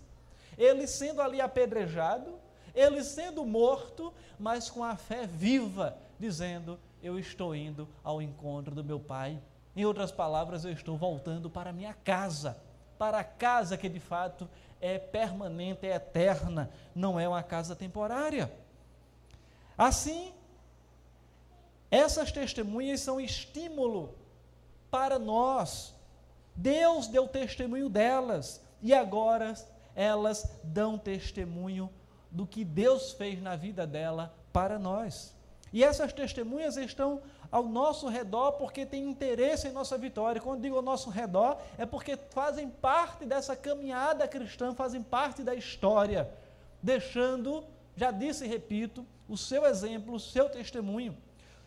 Ele 0.56 0.86
sendo 0.86 1.22
ali 1.22 1.40
apedrejado, 1.40 2.38
ele 2.74 3.02
sendo 3.02 3.44
morto, 3.46 4.12
mas 4.38 4.70
com 4.70 4.84
a 4.84 4.96
fé 4.96 5.26
viva, 5.26 5.96
dizendo: 6.18 6.78
Eu 7.02 7.18
estou 7.18 7.54
indo 7.54 7.88
ao 8.04 8.20
encontro 8.20 8.74
do 8.74 8.84
meu 8.84 9.00
Pai. 9.00 9.40
Em 9.74 9.84
outras 9.84 10.10
palavras, 10.10 10.64
eu 10.64 10.72
estou 10.72 10.96
voltando 10.96 11.48
para 11.48 11.72
minha 11.72 11.94
casa, 11.94 12.60
para 12.98 13.20
a 13.20 13.24
casa 13.24 13.76
que 13.76 13.88
de 13.88 14.00
fato 14.00 14.48
é 14.80 14.98
permanente, 14.98 15.86
é 15.86 15.94
eterna, 15.94 16.70
não 16.94 17.18
é 17.18 17.28
uma 17.28 17.42
casa 17.42 17.74
temporária. 17.74 18.52
Assim, 19.76 20.32
essas 21.90 22.32
testemunhas 22.32 23.00
são 23.00 23.20
estímulo 23.20 24.14
para 24.90 25.18
nós. 25.18 25.94
Deus 26.54 27.06
deu 27.06 27.28
testemunho 27.28 27.88
delas 27.88 28.60
e 28.82 28.92
agora 28.92 29.54
elas 29.94 30.50
dão 30.62 30.98
testemunho 30.98 31.90
do 32.30 32.46
que 32.46 32.64
Deus 32.64 33.12
fez 33.12 33.40
na 33.40 33.56
vida 33.56 33.86
dela 33.86 34.34
para 34.52 34.78
nós. 34.78 35.34
E 35.72 35.84
essas 35.84 36.12
testemunhas 36.12 36.76
estão 36.76 37.22
ao 37.50 37.64
nosso 37.64 38.08
redor 38.08 38.52
porque 38.52 38.84
têm 38.84 39.08
interesse 39.08 39.68
em 39.68 39.72
nossa 39.72 39.96
vitória. 39.96 40.40
Quando 40.40 40.62
digo 40.62 40.76
ao 40.76 40.82
nosso 40.82 41.10
redor, 41.10 41.58
é 41.76 41.86
porque 41.86 42.16
fazem 42.30 42.68
parte 42.68 43.24
dessa 43.24 43.56
caminhada 43.56 44.28
cristã, 44.28 44.74
fazem 44.74 45.02
parte 45.02 45.42
da 45.42 45.54
história, 45.54 46.30
deixando, 46.82 47.64
já 47.96 48.10
disse 48.10 48.44
e 48.44 48.48
repito, 48.48 49.06
o 49.28 49.36
seu 49.36 49.64
exemplo, 49.64 50.14
o 50.14 50.20
seu 50.20 50.48
testemunho. 50.48 51.16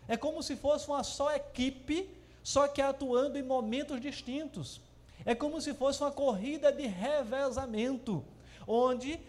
É 0.08 0.18
como 0.18 0.42
se 0.44 0.56
fosse 0.56 0.88
uma 0.88 1.04
só 1.04 1.34
equipe, 1.34 2.10
só 2.44 2.68
que 2.68 2.82
atuando 2.82 3.38
em 3.38 3.44
momentos 3.44 4.00
distintos. 4.00 4.82
É 5.26 5.36
como 5.36 5.62
se 5.62 5.74
fosse 5.74 6.02
uma 6.02 6.12
corrida 6.12 6.72
de 6.72 6.88
revezamento, 6.88 8.24
onde 8.68 9.20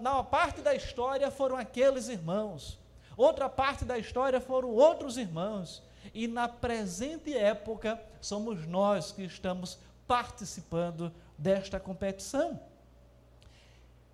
na 0.00 0.22
parte 0.22 0.60
da 0.60 0.74
história 0.74 1.30
foram 1.30 1.56
aqueles 1.56 2.08
irmãos, 2.08 2.78
outra 3.20 3.48
parte 3.48 3.84
da 3.84 3.98
história 3.98 4.40
foram 4.40 4.70
outros 4.70 5.16
irmãos, 5.16 5.82
e 6.14 6.26
na 6.26 6.48
presente 6.48 7.36
época 7.36 8.00
somos 8.20 8.66
nós 8.66 9.12
que 9.12 9.22
estamos 9.22 9.78
participando 10.06 11.12
desta 11.36 11.78
competição. 11.78 12.60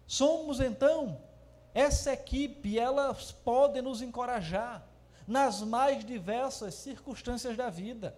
Somos 0.06 0.60
então 0.60 1.20
essa 1.72 2.12
equipe, 2.12 2.78
elas 2.78 3.32
podem 3.32 3.82
nos 3.82 4.02
encorajar 4.02 4.86
nas 5.26 5.60
mais 5.60 6.04
diversas 6.04 6.74
circunstâncias 6.74 7.56
da 7.56 7.68
vida. 7.68 8.14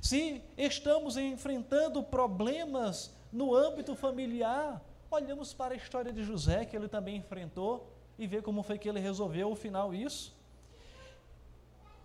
Se 0.00 0.42
estamos 0.56 1.16
enfrentando 1.16 2.02
problemas 2.02 3.14
no 3.32 3.54
âmbito 3.54 3.94
familiar, 3.94 4.82
Olhamos 5.08 5.54
para 5.54 5.72
a 5.72 5.76
história 5.76 6.12
de 6.12 6.24
José, 6.24 6.64
que 6.64 6.76
ele 6.76 6.88
também 6.88 7.16
enfrentou 7.16 7.95
e 8.18 8.26
ver 8.26 8.42
como 8.42 8.62
foi 8.62 8.78
que 8.78 8.88
ele 8.88 9.00
resolveu 9.00 9.50
o 9.50 9.56
final 9.56 9.94
isso. 9.94 10.34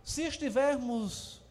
Se 0.04 0.24
estivermos 0.24 1.42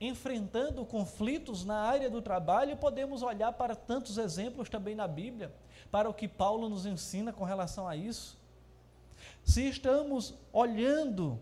enfrentando 0.00 0.84
conflitos 0.84 1.64
na 1.64 1.80
área 1.80 2.08
do 2.08 2.22
trabalho, 2.22 2.76
podemos 2.76 3.22
olhar 3.22 3.52
para 3.52 3.74
tantos 3.74 4.16
exemplos 4.16 4.68
também 4.68 4.94
na 4.94 5.08
Bíblia, 5.08 5.52
para 5.90 6.08
o 6.08 6.14
que 6.14 6.28
Paulo 6.28 6.68
nos 6.68 6.86
ensina 6.86 7.32
com 7.32 7.44
relação 7.44 7.88
a 7.88 7.96
isso. 7.96 8.38
Se 9.44 9.68
estamos 9.68 10.34
olhando, 10.52 11.40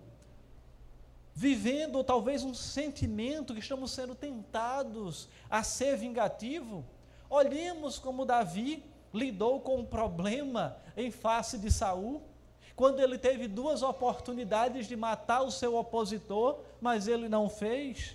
vivendo 1.35 2.02
talvez 2.02 2.45
um 2.45 2.54
sentimento 2.54 3.52
que 3.52 3.61
estamos 3.61 3.90
sendo 3.90 4.14
tentados 4.14 5.28
a 5.50 5.62
ser 5.62 5.97
vingativo, 5.97 6.85
olhemos 7.28 7.99
como 7.99 8.25
Davi 8.25 8.83
lidou 9.12 9.61
com 9.61 9.80
o 9.80 9.87
problema 9.87 10.78
em 10.97 11.11
face 11.11 11.59
de 11.59 11.71
Saul 11.71 12.23
quando 12.76 13.00
ele 13.00 13.16
teve 13.16 13.49
duas 13.49 13.83
oportunidades 13.83 14.87
de 14.87 14.95
matar 14.95 15.40
o 15.40 15.50
seu 15.50 15.76
opositor, 15.76 16.61
mas 16.80 17.09
ele 17.09 17.26
não 17.26 17.49
fez. 17.49 18.14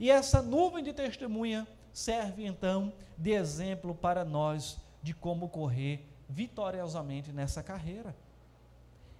E 0.00 0.10
essa 0.10 0.40
nuvem 0.40 0.82
de 0.82 0.94
testemunha 0.94 1.68
serve 1.92 2.46
então 2.46 2.90
de 3.18 3.32
exemplo 3.32 3.94
para 3.94 4.24
nós 4.24 4.78
de 5.02 5.12
como 5.12 5.48
correr 5.50 6.08
vitoriosamente 6.26 7.30
nessa 7.30 7.62
carreira. 7.62 8.16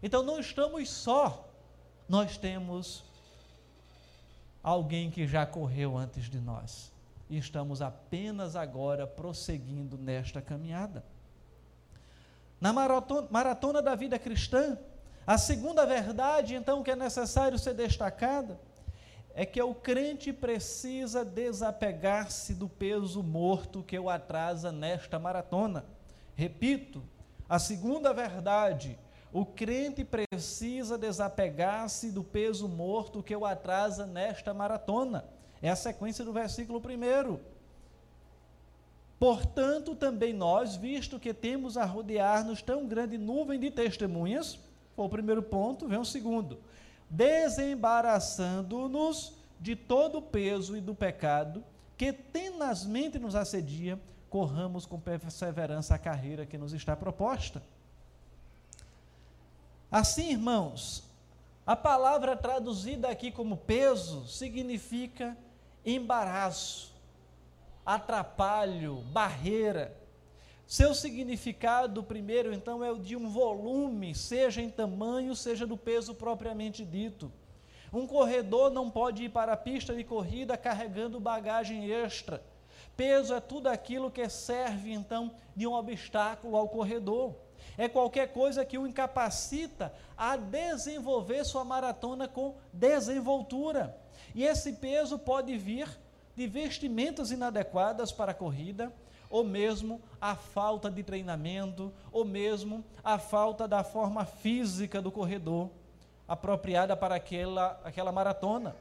Então 0.03 0.23
não 0.23 0.41
estamos 0.41 0.89
só, 0.89 1.47
nós 2.09 2.39
temos 2.39 3.05
alguém 4.63 5.11
que 5.11 5.27
já 5.27 5.45
correu 5.45 5.99
antes 5.99 6.31
de 6.31 6.41
nós. 6.41 6.91
E 7.29 7.37
estamos 7.37 7.83
apenas 7.83 8.57
agora 8.57 9.07
prosseguindo 9.07 9.99
nesta 9.99 10.41
caminhada. 10.41 11.05
Na 12.63 12.73
maratona, 12.73 13.27
maratona 13.29 13.83
da 13.83 13.97
vida 13.97 14.21
cristã, 14.21 14.79
a 15.27 15.37
segunda 15.37 15.85
verdade, 15.85 16.55
então, 16.55 16.81
que 16.81 16.93
é 16.93 16.95
necessário 16.95 17.59
ser 17.59 17.75
destacada, 17.75 18.57
é 19.35 19.45
que 19.45 19.61
o 19.61 19.75
crente 19.75 20.33
precisa 20.33 21.25
desapegar-se 21.25 22.55
do 22.55 22.69
peso 22.69 23.21
morto 23.21 23.83
que 23.83 23.99
o 23.99 24.09
atrasa 24.09 24.71
nesta 24.71 25.19
maratona. 25.19 25.85
Repito, 26.37 27.03
a 27.49 27.59
segunda 27.59 28.15
verdade, 28.15 28.97
o 29.33 29.45
crente 29.45 30.05
precisa 30.05 30.97
desapegar-se 30.97 32.13
do 32.13 32.23
peso 32.23 32.69
morto 32.69 33.25
que 33.25 33.35
o 33.35 33.45
atrasa 33.45 34.07
nesta 34.07 34.55
maratona. 34.55 35.25
É 35.61 35.69
a 35.69 35.75
sequência 35.75 36.25
do 36.25 36.33
versículo 36.33 36.81
primeiro. 36.81 37.41
Portanto, 39.23 39.95
também 39.95 40.33
nós, 40.33 40.75
visto 40.75 41.21
que 41.21 41.33
temos 41.33 41.77
a 41.77 41.85
rodear-nos 41.85 42.61
tão 42.61 42.89
grande 42.89 43.17
nuvem 43.17 43.57
de 43.57 43.71
testemunhas, 43.71 44.59
foi 44.97 45.05
o 45.05 45.09
primeiro 45.09 45.41
ponto, 45.41 45.87
vem 45.87 45.97
o 45.97 46.05
segundo. 46.05 46.59
Desembaraçando-nos 47.09 49.35
de 49.61 49.77
todo 49.77 50.19
o 50.19 50.23
peso 50.23 50.77
e 50.77 50.81
do 50.81 50.93
pecado 50.93 51.63
que 51.97 52.13
tenazmente 52.13 53.17
nos 53.17 53.37
assedia, 53.37 53.97
corramos 54.29 54.87
com 54.87 54.99
perseverança 54.99 55.95
a 55.95 55.99
carreira 55.99 56.45
que 56.45 56.59
nos 56.59 56.73
está 56.73 56.97
proposta. 56.97 57.63
Assim, 59.89 60.33
irmãos, 60.33 61.05
a 61.65 61.77
palavra 61.77 62.37
traduzida 62.37 63.09
aqui 63.09 63.31
como 63.31 63.57
peso 63.57 64.27
significa 64.27 65.39
embaraço 65.87 66.92
atrapalho, 67.85 68.97
barreira. 69.13 69.97
Seu 70.67 70.95
significado, 70.95 72.03
primeiro, 72.03 72.55
então, 72.55 72.83
é 72.83 72.91
o 72.91 72.99
de 72.99 73.15
um 73.17 73.29
volume, 73.29 74.15
seja 74.15 74.63
em 74.63 74.71
tamanho, 74.71 75.35
seja 75.35 75.67
do 75.67 75.77
peso 75.77 76.15
propriamente 76.15 76.85
dito. 76.85 77.31
Um 77.93 78.07
corredor 78.07 78.71
não 78.71 78.91
pode 78.91 79.25
ir 79.25 79.29
para 79.29 79.53
a 79.53 79.57
pista 79.57 79.95
de 79.95 80.03
corrida 80.03 80.57
carregando 80.57 81.21
bagagem 81.21 81.91
extra. 81.91 82.43
Peso 82.97 83.35
é 83.35 83.41
tudo 83.41 83.67
aquilo 83.67 84.11
que 84.11 84.27
serve, 84.29 84.93
então, 84.93 85.35
de 85.55 85.67
um 85.67 85.75
obstáculo 85.75 86.57
ao 86.57 86.69
corredor. 86.69 87.35
É 87.77 87.89
qualquer 87.89 88.33
coisa 88.33 88.65
que 88.65 88.79
o 88.79 88.87
incapacita 88.87 89.93
a 90.17 90.37
desenvolver 90.37 91.45
sua 91.45 91.65
maratona 91.65 92.29
com 92.29 92.55
desenvoltura. 92.73 93.97
E 94.35 94.45
esse 94.45 94.75
peso 94.75 95.19
pode 95.19 95.57
vir 95.59 95.89
de 96.37 96.47
vestimentas 96.47 97.31
inadequadas 97.31 98.13
para 98.13 98.33
a 98.33 98.35
corrida, 98.35 98.93
ou 99.29 99.45
mesmo 99.45 100.01
a 100.21 100.37
falta 100.37 100.91
de 100.91 101.03
treinamento, 101.03 101.93
ou 102.11 102.25
mesmo 102.25 102.85
a 103.03 103.19
falta 103.19 103.67
da 103.67 103.83
forma 103.83 104.25
física 104.25 105.01
do 105.01 105.11
corredor 105.11 105.71
apropriada 106.29 106.97
para 106.97 107.17
aquela, 107.17 107.81
aquela 107.85 108.13
maratona. 108.13 108.77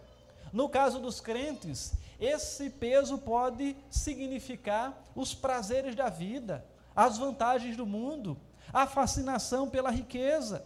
No 0.53 0.69
caso 0.69 0.99
dos 0.99 1.19
crentes, 1.19 1.93
esse 2.19 2.69
peso 2.69 3.17
pode 3.17 3.75
significar 3.89 5.01
os 5.15 5.33
prazeres 5.33 5.95
da 5.95 6.09
vida, 6.09 6.65
as 6.95 7.17
vantagens 7.17 7.75
do 7.75 7.85
mundo, 7.85 8.37
a 8.73 8.85
fascinação 8.85 9.69
pela 9.69 9.89
riqueza. 9.89 10.65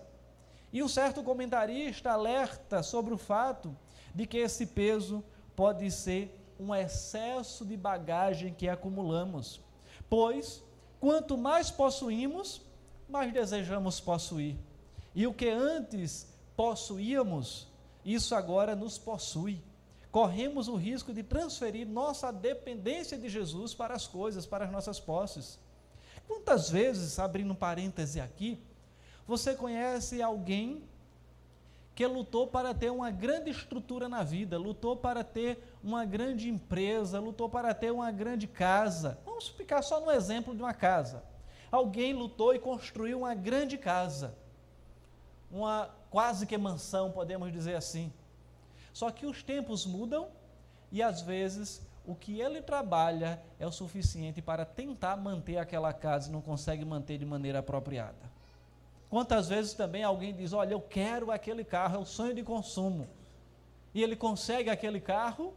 E 0.73 0.83
um 0.83 0.87
certo 0.87 1.23
comentarista 1.23 2.11
alerta 2.11 2.83
sobre 2.83 3.13
o 3.13 3.17
fato 3.17 3.75
de 4.13 4.27
que 4.27 4.37
esse 4.37 4.65
peso 4.65 5.23
pode 5.55 5.89
ser 5.89 6.44
um 6.59 6.73
excesso 6.73 7.65
de 7.65 7.75
bagagem 7.75 8.53
que 8.53 8.67
acumulamos. 8.67 9.61
Pois, 10.09 10.63
quanto 10.99 11.37
mais 11.37 11.69
possuímos, 11.69 12.61
mais 13.07 13.33
desejamos 13.33 13.99
possuir. 13.99 14.55
E 15.13 15.25
o 15.27 15.33
que 15.33 15.49
antes 15.49 16.27
possuíamos, 16.55 17.67
isso 18.03 18.35
agora 18.35 18.75
nos 18.75 18.97
possui. 18.97 19.61
Corremos 20.11 20.67
o 20.67 20.75
risco 20.75 21.13
de 21.13 21.23
transferir 21.23 21.87
nossa 21.87 22.31
dependência 22.31 23.17
de 23.17 23.27
Jesus 23.27 23.73
para 23.73 23.93
as 23.93 24.07
coisas, 24.07 24.45
para 24.45 24.65
as 24.65 24.71
nossas 24.71 24.99
posses. 24.99 25.59
Quantas 26.27 26.69
vezes, 26.69 27.19
abrindo 27.19 27.51
um 27.51 27.55
parêntese 27.55 28.19
aqui, 28.19 28.59
você 29.27 29.53
conhece 29.55 30.21
alguém 30.21 30.83
que 31.95 32.05
lutou 32.05 32.45
para 32.45 32.73
ter 32.73 32.91
uma 32.91 33.09
grande 33.09 33.49
estrutura 33.49 34.09
na 34.09 34.21
vida, 34.21 34.57
lutou 34.57 34.97
para 34.97 35.23
ter 35.23 35.57
uma 35.81 36.03
grande 36.03 36.49
empresa, 36.49 37.21
lutou 37.21 37.49
para 37.49 37.73
ter 37.73 37.89
uma 37.89 38.11
grande 38.11 38.47
casa. 38.47 39.17
Vamos 39.25 39.47
ficar 39.47 39.81
só 39.81 40.01
no 40.01 40.11
exemplo 40.11 40.53
de 40.53 40.61
uma 40.61 40.73
casa. 40.73 41.23
Alguém 41.71 42.13
lutou 42.13 42.53
e 42.53 42.59
construiu 42.59 43.19
uma 43.19 43.33
grande 43.33 43.77
casa, 43.77 44.35
uma 45.49 45.89
quase 46.09 46.45
que 46.45 46.57
mansão, 46.57 47.11
podemos 47.11 47.51
dizer 47.51 47.75
assim. 47.75 48.11
Só 48.91 49.09
que 49.09 49.25
os 49.25 49.41
tempos 49.41 49.85
mudam 49.85 50.27
e 50.91 51.01
às 51.01 51.21
vezes 51.21 51.81
o 52.05 52.13
que 52.13 52.41
ele 52.41 52.61
trabalha 52.61 53.41
é 53.57 53.65
o 53.65 53.71
suficiente 53.71 54.41
para 54.41 54.65
tentar 54.65 55.15
manter 55.15 55.57
aquela 55.57 55.93
casa 55.93 56.29
e 56.29 56.31
não 56.31 56.41
consegue 56.41 56.83
manter 56.83 57.17
de 57.17 57.25
maneira 57.25 57.59
apropriada. 57.59 58.34
Quantas 59.09 59.47
vezes 59.49 59.73
também 59.73 60.03
alguém 60.03 60.33
diz: 60.33 60.53
Olha, 60.53 60.73
eu 60.73 60.81
quero 60.81 61.31
aquele 61.31 61.63
carro, 61.63 61.95
é 61.95 61.99
o 61.99 62.05
sonho 62.05 62.33
de 62.33 62.43
consumo. 62.43 63.07
E 63.93 64.03
ele 64.03 64.15
consegue 64.15 64.69
aquele 64.69 64.99
carro, 64.99 65.53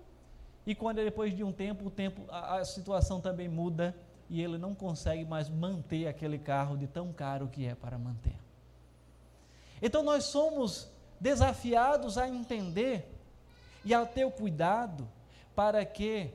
e 0.67 0.75
quando 0.75 0.97
depois 0.97 1.37
de 1.37 1.43
um 1.43 1.53
tempo, 1.53 1.87
o 1.87 1.91
tempo, 1.91 2.23
a, 2.29 2.57
a 2.59 2.65
situação 2.65 3.21
também 3.21 3.49
muda 3.49 3.95
e 4.31 4.43
ele 4.43 4.59
não 4.59 4.75
consegue 4.75 5.25
mais 5.25 5.49
manter 5.49 6.07
aquele 6.07 6.39
carro 6.39 6.77
de 6.77 6.87
tão 6.87 7.13
caro 7.13 7.49
que 7.49 7.67
é 7.67 7.75
para 7.75 7.97
manter. 7.97 8.37
Então 9.81 10.03
nós 10.03 10.25
somos 10.25 10.89
desafiados 11.19 12.19
a 12.19 12.29
entender 12.29 13.11
e 13.85 13.95
a 13.95 14.05
ter 14.05 14.25
o 14.25 14.31
cuidado 14.31 15.09
para 15.57 15.85
que 15.85 16.31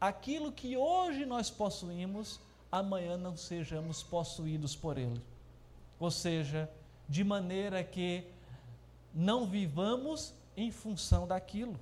aquilo 0.00 0.50
que 0.50 0.76
hoje 0.76 1.26
nós 1.26 1.50
possuímos, 1.50 2.40
amanhã 2.72 3.16
não 3.16 3.36
sejamos 3.36 4.02
possuídos 4.02 4.74
por 4.74 4.96
ele 4.96 5.20
ou 6.00 6.10
seja, 6.10 6.68
de 7.06 7.22
maneira 7.22 7.84
que 7.84 8.24
não 9.14 9.46
vivamos 9.46 10.32
em 10.56 10.70
função 10.70 11.26
daquilo. 11.26 11.78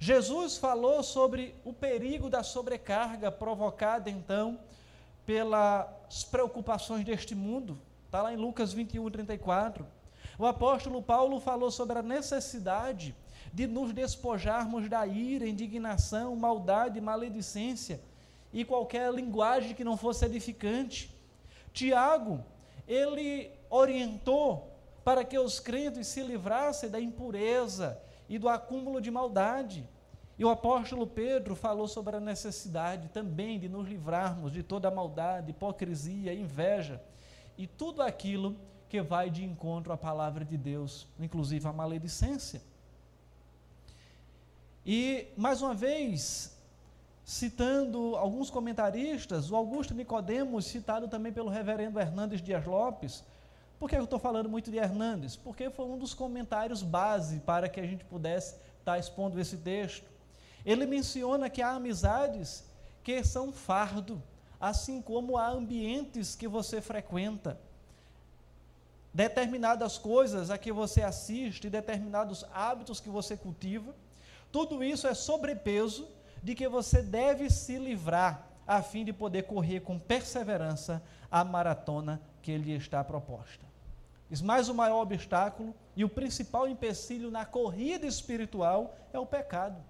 Jesus 0.00 0.56
falou 0.56 1.02
sobre 1.02 1.54
o 1.64 1.72
perigo 1.72 2.30
da 2.30 2.42
sobrecarga 2.42 3.30
provocada 3.30 4.08
então 4.08 4.58
pelas 5.26 6.24
preocupações 6.30 7.04
deste 7.04 7.34
mundo. 7.34 7.78
Está 8.06 8.22
lá 8.22 8.32
em 8.32 8.36
Lucas 8.36 8.72
21, 8.72 9.10
34. 9.10 9.84
O 10.38 10.46
apóstolo 10.46 11.02
Paulo 11.02 11.40
falou 11.40 11.70
sobre 11.70 11.98
a 11.98 12.02
necessidade 12.02 13.14
de 13.52 13.66
nos 13.66 13.92
despojarmos 13.92 14.88
da 14.88 15.06
ira, 15.06 15.46
indignação, 15.46 16.34
maldade, 16.36 17.00
maledicência 17.00 18.00
e 18.52 18.64
qualquer 18.64 19.12
linguagem 19.12 19.74
que 19.74 19.84
não 19.84 19.96
fosse 19.96 20.24
edificante. 20.24 21.10
Tiago 21.72 22.42
ele 22.88 23.52
orientou 23.70 24.72
para 25.04 25.24
que 25.24 25.38
os 25.38 25.60
crentes 25.60 26.06
se 26.08 26.22
livrassem 26.22 26.90
da 26.90 27.00
impureza 27.00 28.00
e 28.28 28.38
do 28.38 28.48
acúmulo 28.48 29.00
de 29.00 29.10
maldade. 29.10 29.88
E 30.38 30.44
o 30.44 30.48
apóstolo 30.48 31.06
Pedro 31.06 31.54
falou 31.54 31.86
sobre 31.86 32.16
a 32.16 32.20
necessidade 32.20 33.08
também 33.08 33.58
de 33.58 33.68
nos 33.68 33.86
livrarmos 33.86 34.52
de 34.52 34.62
toda 34.62 34.88
a 34.88 34.90
maldade, 34.90 35.50
hipocrisia, 35.50 36.32
inveja 36.32 37.02
e 37.56 37.66
tudo 37.66 38.02
aquilo 38.02 38.56
que 38.88 39.02
vai 39.02 39.28
de 39.28 39.44
encontro 39.44 39.92
à 39.92 39.96
palavra 39.96 40.44
de 40.44 40.56
Deus, 40.56 41.06
inclusive 41.20 41.66
a 41.66 41.72
maledicência. 41.72 42.62
E, 44.86 45.26
mais 45.36 45.60
uma 45.60 45.74
vez, 45.74 46.57
citando 47.28 48.16
alguns 48.16 48.48
comentaristas, 48.48 49.50
o 49.50 49.54
Augusto 49.54 49.92
Nicodemos, 49.92 50.64
citado 50.64 51.06
também 51.08 51.30
pelo 51.30 51.50
reverendo 51.50 52.00
Hernandes 52.00 52.40
Dias 52.40 52.64
Lopes. 52.64 53.22
Por 53.78 53.86
que 53.86 53.96
eu 53.96 54.04
estou 54.04 54.18
falando 54.18 54.48
muito 54.48 54.70
de 54.70 54.78
Hernandes? 54.78 55.36
Porque 55.36 55.68
foi 55.68 55.84
um 55.84 55.98
dos 55.98 56.14
comentários 56.14 56.82
base 56.82 57.40
para 57.40 57.68
que 57.68 57.80
a 57.80 57.86
gente 57.86 58.02
pudesse 58.02 58.56
estar 58.78 58.98
expondo 58.98 59.38
esse 59.38 59.58
texto. 59.58 60.06
Ele 60.64 60.86
menciona 60.86 61.50
que 61.50 61.60
há 61.60 61.72
amizades 61.72 62.64
que 63.04 63.22
são 63.22 63.52
fardo, 63.52 64.22
assim 64.58 65.02
como 65.02 65.36
há 65.36 65.50
ambientes 65.50 66.34
que 66.34 66.48
você 66.48 66.80
frequenta. 66.80 67.60
Determinadas 69.12 69.98
coisas 69.98 70.48
a 70.48 70.56
que 70.56 70.72
você 70.72 71.02
assiste, 71.02 71.68
determinados 71.68 72.46
hábitos 72.54 73.00
que 73.00 73.10
você 73.10 73.36
cultiva, 73.36 73.94
tudo 74.50 74.82
isso 74.82 75.06
é 75.06 75.12
sobrepeso 75.12 76.08
de 76.42 76.54
que 76.54 76.68
você 76.68 77.02
deve 77.02 77.50
se 77.50 77.78
livrar 77.78 78.46
a 78.66 78.82
fim 78.82 79.04
de 79.04 79.12
poder 79.12 79.44
correr 79.44 79.80
com 79.80 79.98
perseverança 79.98 81.02
a 81.30 81.42
maratona 81.42 82.20
que 82.42 82.56
lhe 82.56 82.74
está 82.74 83.02
proposta. 83.02 83.66
Mas 84.42 84.68
o 84.68 84.74
maior 84.74 85.00
obstáculo 85.00 85.74
e 85.96 86.04
o 86.04 86.08
principal 86.08 86.68
empecilho 86.68 87.30
na 87.30 87.46
corrida 87.46 88.06
espiritual 88.06 88.94
é 89.12 89.18
o 89.18 89.24
pecado. 89.24 89.82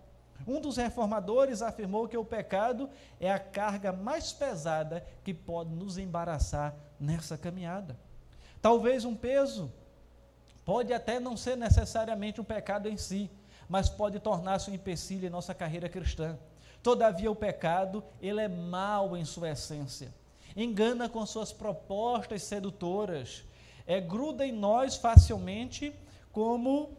Um 0.47 0.61
dos 0.61 0.77
reformadores 0.77 1.63
afirmou 1.63 2.07
que 2.07 2.17
o 2.17 2.25
pecado 2.25 2.89
é 3.19 3.31
a 3.31 3.39
carga 3.39 3.93
mais 3.93 4.33
pesada 4.33 5.05
que 5.25 5.35
pode 5.35 5.71
nos 5.71 5.99
embaraçar 5.99 6.75
nessa 7.01 7.37
caminhada. 7.37 7.97
Talvez 8.63 9.05
um 9.05 9.17
peso 9.17 9.73
pode 10.65 10.93
até 10.93 11.19
não 11.19 11.37
ser 11.37 11.57
necessariamente 11.57 12.41
um 12.41 12.45
pecado 12.45 12.89
em 12.89 12.97
si, 12.97 13.31
mas 13.69 13.89
pode 13.89 14.19
tornar-se 14.19 14.71
um 14.71 14.75
empecilho 14.75 15.27
em 15.27 15.31
nossa 15.31 15.55
carreira 15.55 15.89
cristã. 15.89 16.39
Todavia, 16.83 17.31
o 17.31 17.37
pecado, 17.37 18.03
ele 18.21 18.41
é 18.41 18.49
mau 18.49 19.17
em 19.17 19.25
sua 19.25 19.51
essência. 19.51 20.13
Engana 20.57 21.09
com 21.09 21.25
suas 21.27 21.53
propostas 21.53 22.43
sedutoras, 22.43 23.45
é, 23.87 24.01
gruda 24.01 24.47
em 24.47 24.53
nós 24.53 24.97
facilmente, 24.97 25.95
como 26.33 26.97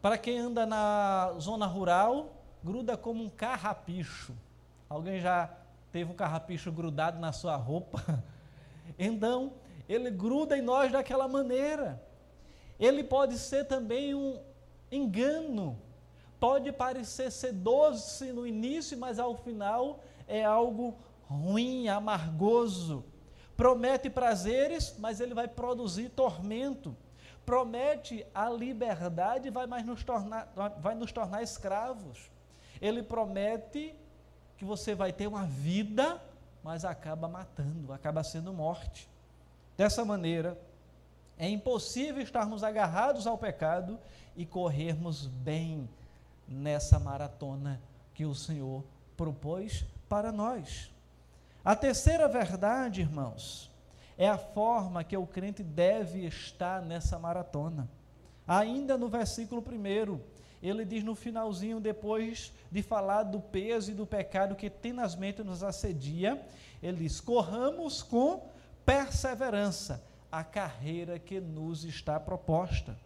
para 0.00 0.16
quem 0.16 0.38
anda 0.38 0.64
na 0.64 1.34
zona 1.38 1.66
rural, 1.66 2.42
gruda 2.64 2.96
como 2.96 3.22
um 3.22 3.28
carrapicho. 3.28 4.34
Alguém 4.88 5.20
já 5.20 5.50
teve 5.92 6.10
um 6.10 6.14
carrapicho 6.14 6.72
grudado 6.72 7.18
na 7.18 7.32
sua 7.32 7.56
roupa? 7.56 8.02
Então, 8.98 9.52
ele 9.88 10.10
gruda 10.10 10.58
em 10.58 10.60
nós 10.60 10.92
daquela 10.92 11.26
maneira. 11.26 12.02
Ele 12.78 13.02
pode 13.02 13.38
ser 13.38 13.64
também 13.64 14.14
um 14.14 14.38
engano 14.90 15.78
pode 16.40 16.72
parecer 16.72 17.30
ser 17.30 17.52
doce 17.52 18.32
no 18.32 18.46
início, 18.46 18.98
mas 18.98 19.18
ao 19.18 19.36
final 19.36 20.00
é 20.26 20.42
algo 20.42 20.96
ruim, 21.28 21.86
amargoso. 21.86 23.04
Promete 23.56 24.08
prazeres, 24.08 24.96
mas 24.98 25.20
ele 25.20 25.34
vai 25.34 25.46
produzir 25.46 26.08
tormento. 26.08 26.96
Promete 27.44 28.26
a 28.34 28.48
liberdade, 28.48 29.50
vai, 29.50 29.66
mais 29.66 29.84
nos 29.84 30.02
tornar, 30.02 30.50
vai 30.80 30.94
nos 30.94 31.12
tornar 31.12 31.42
escravos. 31.42 32.30
Ele 32.80 33.02
promete 33.02 33.94
que 34.56 34.64
você 34.64 34.94
vai 34.94 35.12
ter 35.12 35.26
uma 35.26 35.44
vida, 35.44 36.22
mas 36.62 36.84
acaba 36.84 37.28
matando, 37.28 37.92
acaba 37.92 38.24
sendo 38.24 38.52
morte. 38.52 39.08
Dessa 39.76 40.04
maneira, 40.04 40.58
é 41.36 41.48
impossível 41.48 42.22
estarmos 42.22 42.64
agarrados 42.64 43.26
ao 43.26 43.36
pecado 43.36 43.98
e 44.36 44.46
corrermos 44.46 45.26
bem 45.26 45.88
nessa 46.50 46.98
maratona 46.98 47.80
que 48.12 48.26
o 48.26 48.34
Senhor 48.34 48.84
propôs 49.16 49.84
para 50.08 50.32
nós. 50.32 50.90
A 51.64 51.76
terceira 51.76 52.26
verdade, 52.26 53.00
irmãos, 53.00 53.70
é 54.18 54.28
a 54.28 54.36
forma 54.36 55.04
que 55.04 55.16
o 55.16 55.26
crente 55.26 55.62
deve 55.62 56.26
estar 56.26 56.82
nessa 56.82 57.18
maratona. 57.18 57.88
Ainda 58.46 58.98
no 58.98 59.08
versículo 59.08 59.62
1, 59.62 60.20
ele 60.62 60.84
diz 60.84 61.04
no 61.04 61.14
finalzinho, 61.14 61.80
depois 61.80 62.52
de 62.70 62.82
falar 62.82 63.22
do 63.22 63.40
peso 63.40 63.92
e 63.92 63.94
do 63.94 64.06
pecado 64.06 64.56
que 64.56 64.68
tenazmente 64.68 65.42
nos 65.42 65.62
assedia, 65.62 66.44
ele 66.82 66.98
diz: 66.98 67.20
corramos 67.20 68.02
com 68.02 68.46
perseverança 68.84 70.02
a 70.30 70.44
carreira 70.44 71.18
que 71.18 71.40
nos 71.40 71.84
está 71.84 72.18
proposta. 72.20 72.96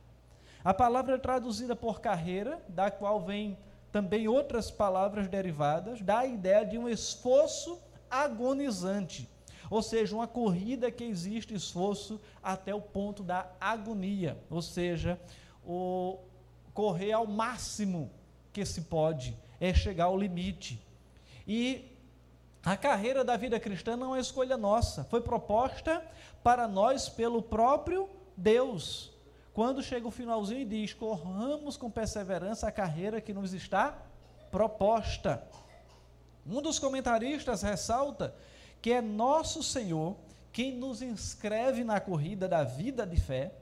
A 0.65 0.73
palavra 0.73 1.19
traduzida 1.19 1.77
por 1.77 2.01
carreira, 2.01 2.59
da 2.67 2.91
qual 2.91 3.21
vem 3.21 3.59
também 3.93 4.27
outras 4.27 4.71
palavras 4.71 5.29
derivadas, 5.29 6.01
dá 6.01 6.21
a 6.21 6.27
ideia 6.27 6.65
de 6.65 6.79
um 6.79 6.89
esforço 6.89 7.79
agonizante, 8.11 9.29
ou 9.69 9.83
seja, 9.83 10.17
uma 10.17 10.27
corrida 10.27 10.91
que 10.91 11.05
existe 11.05 11.55
esforço 11.55 12.19
até 12.43 12.75
o 12.75 12.81
ponto 12.81 13.23
da 13.23 13.47
agonia, 13.61 14.39
ou 14.49 14.63
seja, 14.63 15.21
o 15.63 16.19
correr 16.73 17.13
ao 17.13 17.27
máximo 17.27 18.11
que 18.51 18.65
se 18.65 18.83
pode, 18.83 19.37
é 19.61 19.75
chegar 19.75 20.05
ao 20.05 20.19
limite. 20.19 20.83
E 21.47 21.93
a 22.65 22.75
carreira 22.75 23.23
da 23.23 23.37
vida 23.37 23.61
cristã 23.61 23.97
não 23.97 24.17
é 24.17 24.21
escolha 24.21 24.57
nossa, 24.57 25.05
foi 25.05 25.21
proposta 25.21 26.03
para 26.43 26.67
nós 26.67 27.09
pelo 27.09 27.43
próprio 27.43 28.09
Deus 28.35 29.14
quando 29.55 29.83
chega 29.83 30.07
o 30.07 30.11
finalzinho 30.11 30.61
e 30.61 30.65
diz: 30.65 30.93
corramos 30.93 31.77
com 31.77 31.91
perseverança 31.91 32.69
a 32.69 32.73
carreira 32.73 33.21
que 33.21 33.33
nos 33.33 33.55
está 33.55 33.97
proposta. 34.51 35.43
Um 36.47 36.61
dos 36.61 36.79
comentaristas 36.79 37.63
ressalta 37.63 38.35
que 38.83 38.93
é 38.93 39.01
nosso 39.01 39.63
Senhor 39.63 40.17
quem 40.53 40.77
nos 40.77 41.03
inscreve 41.03 41.83
na 41.83 41.99
corrida 41.99 42.47
da 42.47 42.63
vida 42.63 43.05
de 43.05 43.21
fé, 43.21 43.53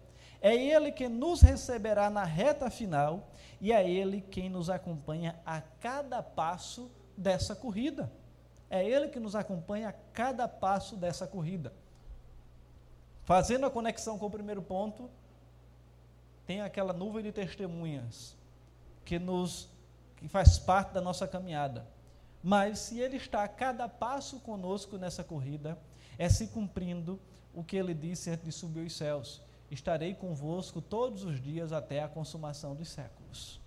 é 0.43 0.55
Ele 0.55 0.93
que 0.93 1.09
nos 1.09 1.41
receberá 1.41 2.11
na 2.11 2.25
reta 2.25 2.69
final 2.69 3.31
e 3.61 3.73
é 3.73 3.89
Ele 3.89 4.21
quem 4.21 4.51
nos 4.51 4.69
acompanha 4.69 5.39
a 5.47 5.63
cada 5.81 6.23
passo 6.23 6.91
dessa 7.17 7.55
corrida. 7.55 8.13
É 8.69 8.85
Ele 8.87 9.09
que 9.09 9.19
nos 9.19 9.35
acompanha 9.35 9.89
a 9.89 9.93
cada 10.13 10.47
passo 10.47 10.97
dessa 10.97 11.27
corrida. 11.27 11.73
Fazendo 13.25 13.65
a 13.65 13.71
conexão 13.71 14.19
com 14.19 14.27
o 14.27 14.31
primeiro 14.31 14.61
ponto, 14.61 15.09
tem 16.47 16.61
aquela 16.61 16.93
nuvem 16.93 17.23
de 17.23 17.33
testemunhas 17.33 18.37
que 19.05 19.19
nos 19.19 19.69
que 20.17 20.29
faz 20.29 20.57
parte 20.57 20.93
da 20.93 21.01
nossa 21.01 21.27
caminhada. 21.27 21.85
Mas 22.43 22.79
se 22.79 23.01
ele 23.01 23.17
está 23.17 23.43
a 23.43 23.49
cada 23.49 23.89
passo 23.89 24.39
conosco 24.41 24.97
nessa 24.97 25.25
corrida, 25.25 25.77
é 26.17 26.29
se 26.29 26.47
cumprindo 26.49 27.19
o 27.55 27.63
que 27.63 27.77
ele 27.77 27.93
disse 27.93 28.31
antes 28.31 28.45
de 28.45 28.53
subir 28.53 28.87
os 28.87 28.97
céus: 28.97 29.43
estarei 29.71 30.15
convosco 30.15 30.81
todos 30.81 31.25
os 31.25 31.41
dias 31.41 31.73
até 31.73 32.03
a 32.03 32.09
consumação 32.09 32.75
dos 32.75 32.89
séculos. 32.89 33.61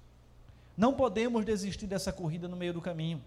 Não 0.77 0.93
podemos 0.93 1.45
desistir 1.45 1.87
dessa 1.87 2.11
corrida 2.11 2.47
no 2.47 2.57
meio 2.57 2.73
do 2.73 2.81
caminho. 2.81 3.23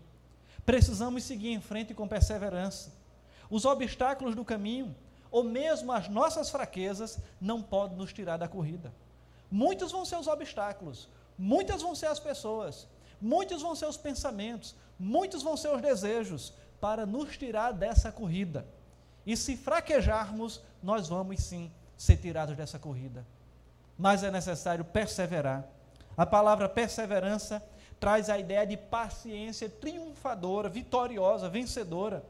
Precisamos 0.64 1.24
seguir 1.24 1.50
em 1.50 1.60
frente 1.60 1.94
com 1.94 2.06
perseverança. 2.06 2.92
Os 3.48 3.64
obstáculos 3.64 4.34
do 4.34 4.44
caminho, 4.44 4.94
ou 5.30 5.42
mesmo 5.42 5.92
as 5.92 6.08
nossas 6.08 6.50
fraquezas, 6.50 7.18
não 7.40 7.62
podem 7.62 7.96
nos 7.96 8.12
tirar 8.12 8.36
da 8.36 8.46
corrida. 8.46 8.92
Muitos 9.50 9.92
vão 9.92 10.04
ser 10.04 10.16
os 10.16 10.26
obstáculos, 10.26 11.08
muitas 11.36 11.82
vão 11.82 11.94
ser 11.94 12.06
as 12.06 12.20
pessoas, 12.20 12.86
muitos 13.20 13.62
vão 13.62 13.74
ser 13.74 13.86
os 13.86 13.96
pensamentos, 13.96 14.74
muitos 14.98 15.42
vão 15.42 15.56
ser 15.56 15.68
os 15.68 15.80
desejos 15.80 16.52
para 16.80 17.06
nos 17.06 17.36
tirar 17.36 17.72
dessa 17.72 18.12
corrida. 18.12 18.66
E 19.26 19.36
se 19.36 19.56
fraquejarmos, 19.56 20.60
nós 20.82 21.08
vamos 21.08 21.42
sim 21.42 21.70
ser 21.96 22.16
tirados 22.16 22.56
dessa 22.56 22.78
corrida. 22.78 23.26
Mas 23.96 24.22
é 24.22 24.30
necessário 24.30 24.84
perseverar. 24.84 25.66
A 26.16 26.24
palavra 26.24 26.68
perseverança 26.68 27.62
traz 27.98 28.30
a 28.30 28.38
ideia 28.38 28.66
de 28.66 28.76
paciência 28.76 29.68
triunfadora, 29.68 30.68
vitoriosa, 30.68 31.48
vencedora, 31.48 32.24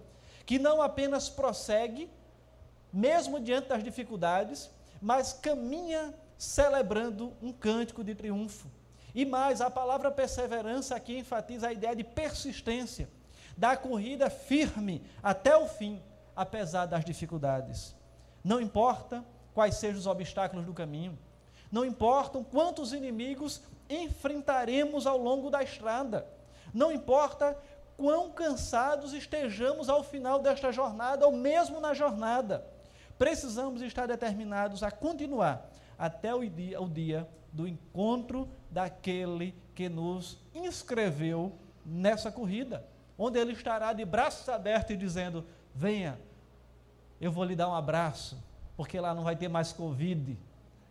que 0.47 0.59
não 0.59 0.81
apenas 0.81 1.29
prossegue, 1.29 2.11
mesmo 2.93 3.39
diante 3.39 3.69
das 3.69 3.85
dificuldades, 3.85 4.71
mas 5.01 5.33
caminha 5.33 6.15
celebrando 6.39 7.37
um 7.43 7.53
cântico 7.53 8.05
de 8.05 8.15
triunfo. 8.15 8.71
E 9.15 9.27
mais, 9.27 9.61
a 9.61 9.69
palavra 9.69 10.11
perseverança 10.11 10.95
aqui 10.95 11.19
enfatiza 11.19 11.69
a 11.69 11.73
ideia 11.73 11.97
de 11.97 12.05
persistência, 12.05 13.11
da 13.57 13.77
corrida 13.77 14.31
firme 14.31 15.03
até 15.21 15.57
o 15.57 15.67
fim, 15.67 16.01
apesar 16.37 16.87
das 16.87 17.05
dificuldades. 17.05 17.97
Não 18.45 18.61
importa 18.61 19.25
quais 19.53 19.75
sejam 19.75 19.99
os 19.99 20.07
obstáculos 20.07 20.65
do 20.65 20.73
caminho, 20.73 21.19
não 21.73 21.85
importam 21.85 22.45
quantos 22.45 22.93
inimigos 22.93 23.61
enfrentaremos 23.91 25.07
ao 25.07 25.19
longo 25.19 25.51
da 25.51 25.63
estrada, 25.63 26.25
não 26.73 26.93
importa 26.93 27.59
quão 27.97 28.31
cansados 28.31 29.13
estejamos 29.13 29.89
ao 29.89 30.05
final 30.05 30.39
desta 30.39 30.71
jornada 30.71 31.27
ou 31.27 31.33
mesmo 31.33 31.81
na 31.81 31.93
jornada 31.93 32.65
precisamos 33.19 33.83
estar 33.83 34.07
determinados 34.07 34.83
a 34.83 34.91
continuar 34.91 35.69
até 35.99 36.35
o 36.35 36.49
dia, 36.49 36.81
o 36.81 36.89
dia 36.89 37.29
do 37.53 37.67
encontro 37.67 38.49
daquele 38.71 39.55
que 39.75 39.89
nos 39.89 40.39
inscreveu 40.55 41.53
nessa 41.85 42.31
corrida, 42.31 42.87
onde 43.17 43.39
ele 43.39 43.53
estará 43.53 43.93
de 43.93 44.05
braços 44.05 44.49
abertos 44.49 44.95
e 44.95 44.97
dizendo: 44.97 45.45
Venha, 45.75 46.19
eu 47.21 47.33
vou 47.33 47.45
lhe 47.45 47.57
dar 47.57 47.69
um 47.69 47.75
abraço, 47.75 48.43
porque 48.77 49.01
lá 49.01 49.15
não 49.15 49.25
vai 49.25 49.35
ter 49.35 49.49
mais 49.49 49.73
Covid 49.73 50.39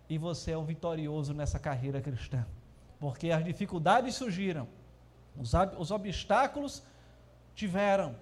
e 0.10 0.18
você 0.18 0.52
é 0.52 0.58
um 0.58 0.66
vitorioso 0.66 1.34
nessa 1.34 1.60
carreira 1.60 2.02
cristã. 2.02 2.46
Porque 3.00 3.30
as 3.30 3.44
dificuldades 3.44 4.16
surgiram, 4.16 4.68
os, 5.38 5.54
os 5.78 5.92
obstáculos 5.92 6.84
tiveram, 7.54 8.16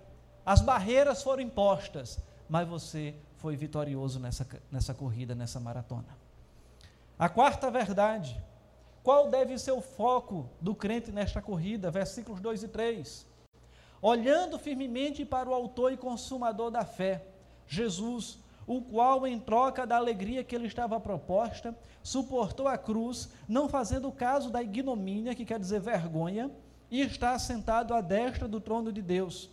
as 0.46 0.62
barreiras 0.62 1.24
foram 1.24 1.42
impostas, 1.42 2.20
mas 2.50 2.68
você 2.68 3.16
foi 3.38 3.56
vitorioso 3.56 4.20
nessa, 4.20 4.48
nessa 4.72 4.94
corrida, 4.94 5.34
nessa 5.34 5.60
maratona. 5.60 6.25
A 7.18 7.30
quarta 7.30 7.72
verdade, 7.72 8.44
qual 9.02 9.30
deve 9.30 9.58
ser 9.58 9.72
o 9.72 9.80
foco 9.80 10.50
do 10.60 10.76
crente 10.76 11.14
nesta 11.14 11.42
corrida? 11.42 11.90
Versículos 11.90 12.42
2 12.42 12.64
e 12.64 12.68
3. 12.68 13.26
Olhando 14.02 14.60
firmemente 14.60 15.24
para 15.24 15.50
o 15.50 15.54
Autor 15.54 15.94
e 15.94 15.98
Consumador 15.98 16.70
da 16.70 16.84
fé, 16.84 17.26
Jesus, 17.66 18.38
o 18.68 18.82
qual, 18.82 19.26
em 19.26 19.40
troca 19.40 19.88
da 19.88 19.96
alegria 19.96 20.44
que 20.44 20.58
lhe 20.58 20.68
estava 20.68 21.00
proposta, 21.00 21.74
suportou 22.04 22.68
a 22.68 22.78
cruz, 22.78 23.30
não 23.48 23.70
fazendo 23.70 24.12
caso 24.12 24.50
da 24.50 24.62
ignomínia, 24.62 25.34
que 25.34 25.46
quer 25.46 25.58
dizer 25.58 25.80
vergonha, 25.80 26.52
e 26.92 27.00
está 27.00 27.40
sentado 27.40 27.94
à 27.94 28.02
destra 28.02 28.46
do 28.46 28.60
trono 28.60 28.92
de 28.92 29.02
Deus. 29.02 29.50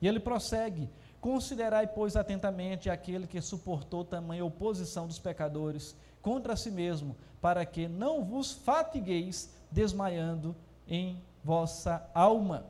E 0.00 0.06
ele 0.06 0.20
prossegue: 0.20 0.88
Considerai, 1.20 1.88
pois, 1.88 2.14
atentamente 2.14 2.88
aquele 2.88 3.26
que 3.26 3.40
suportou 3.40 4.04
tamanha 4.04 4.44
oposição 4.44 5.06
dos 5.06 5.18
pecadores 5.18 5.96
contra 6.22 6.56
si 6.56 6.70
mesmo, 6.70 7.16
para 7.40 7.66
que 7.66 7.88
não 7.88 8.24
vos 8.24 8.52
fatigueis 8.52 9.52
desmaiando 9.70 10.54
em 10.86 11.20
vossa 11.42 12.08
alma. 12.14 12.64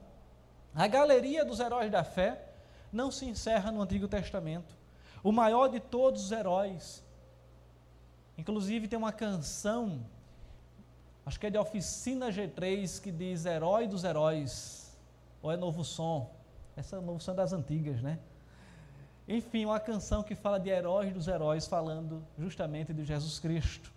A 0.75 0.87
galeria 0.87 1.45
dos 1.45 1.61
heróis 1.61 1.91
da 1.93 2.03
fé 2.03 2.49
não 2.91 3.11
se 3.11 3.27
encerra 3.27 3.71
no 3.71 3.83
Antigo 3.83 4.09
Testamento. 4.09 4.75
O 5.23 5.31
maior 5.31 5.69
de 5.69 5.79
todos 5.79 6.25
os 6.25 6.33
heróis, 6.33 7.05
inclusive 8.37 8.88
tem 8.88 8.99
uma 8.99 9.12
canção, 9.12 10.05
acho 11.25 11.38
que 11.38 11.47
é 11.47 11.51
de 11.51 11.59
Oficina 11.59 12.31
G3, 12.31 13.01
que 13.01 13.12
diz 13.12 13.45
Herói 13.45 13.87
dos 13.87 14.03
Heróis, 14.03 14.97
ou 15.43 15.53
é 15.53 15.57
Novo 15.57 15.85
Som, 15.85 16.31
essa 16.75 16.97
é 16.97 17.01
Novo 17.01 17.21
Som 17.21 17.35
das 17.35 17.53
antigas, 17.53 18.01
né? 18.03 18.19
Enfim, 19.33 19.64
uma 19.64 19.81
canção 19.81 20.23
que 20.23 20.35
fala 20.35 20.61
de 20.61 20.68
heróis 20.68 21.11
dos 21.11 21.27
heróis, 21.27 21.66
falando 21.66 22.23
justamente 22.38 22.92
de 22.92 23.03
Jesus 23.03 23.38
Cristo. 23.38 23.90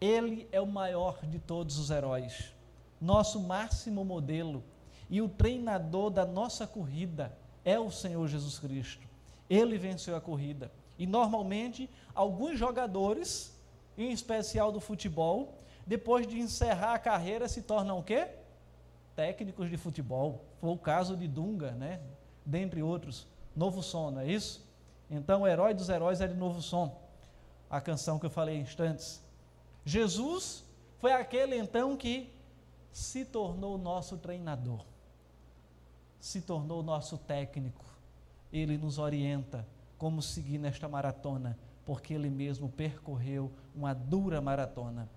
Ele 0.00 0.48
é 0.50 0.58
o 0.58 0.66
maior 0.66 1.18
de 1.26 1.38
todos 1.38 1.76
os 1.76 1.90
heróis, 1.90 2.54
nosso 2.98 3.38
máximo 3.38 4.06
modelo 4.06 4.64
e 5.10 5.20
o 5.20 5.28
treinador 5.28 6.08
da 6.08 6.24
nossa 6.24 6.66
corrida 6.66 7.30
é 7.62 7.78
o 7.78 7.90
Senhor 7.90 8.26
Jesus 8.26 8.58
Cristo. 8.58 9.06
Ele 9.50 9.76
venceu 9.76 10.16
a 10.16 10.20
corrida. 10.20 10.72
E 10.98 11.06
normalmente, 11.06 11.90
alguns 12.14 12.58
jogadores, 12.58 13.54
em 13.98 14.10
especial 14.12 14.72
do 14.72 14.80
futebol, 14.80 15.58
depois 15.86 16.26
de 16.26 16.38
encerrar 16.38 16.94
a 16.94 16.98
carreira, 16.98 17.46
se 17.46 17.60
tornam 17.60 17.98
o 17.98 18.02
quê? 18.02 18.28
Técnicos 19.14 19.68
de 19.68 19.76
futebol. 19.76 20.42
Foi 20.58 20.70
o 20.70 20.78
caso 20.78 21.14
de 21.14 21.28
Dunga, 21.28 21.72
né? 21.72 22.00
Dentre 22.46 22.82
outros. 22.82 23.26
Novo 23.58 23.82
Som, 23.82 24.12
não 24.12 24.20
é 24.20 24.26
isso? 24.28 24.64
Então, 25.10 25.42
o 25.42 25.46
herói 25.48 25.74
dos 25.74 25.88
heróis 25.88 26.20
é 26.20 26.28
de 26.28 26.34
Novo 26.34 26.62
Som, 26.62 26.96
a 27.68 27.80
canção 27.80 28.16
que 28.16 28.26
eu 28.26 28.30
falei 28.30 28.56
instantes. 28.56 29.20
Jesus 29.84 30.64
foi 30.98 31.12
aquele 31.12 31.56
então 31.56 31.96
que 31.96 32.32
se 32.92 33.24
tornou 33.24 33.76
nosso 33.76 34.16
treinador, 34.16 34.84
se 36.20 36.40
tornou 36.40 36.84
nosso 36.84 37.18
técnico. 37.18 37.84
Ele 38.52 38.78
nos 38.78 38.96
orienta 38.96 39.66
como 39.98 40.22
seguir 40.22 40.58
nesta 40.58 40.88
maratona, 40.88 41.58
porque 41.84 42.14
ele 42.14 42.30
mesmo 42.30 42.68
percorreu 42.68 43.50
uma 43.74 43.92
dura 43.92 44.40
maratona. 44.40 45.08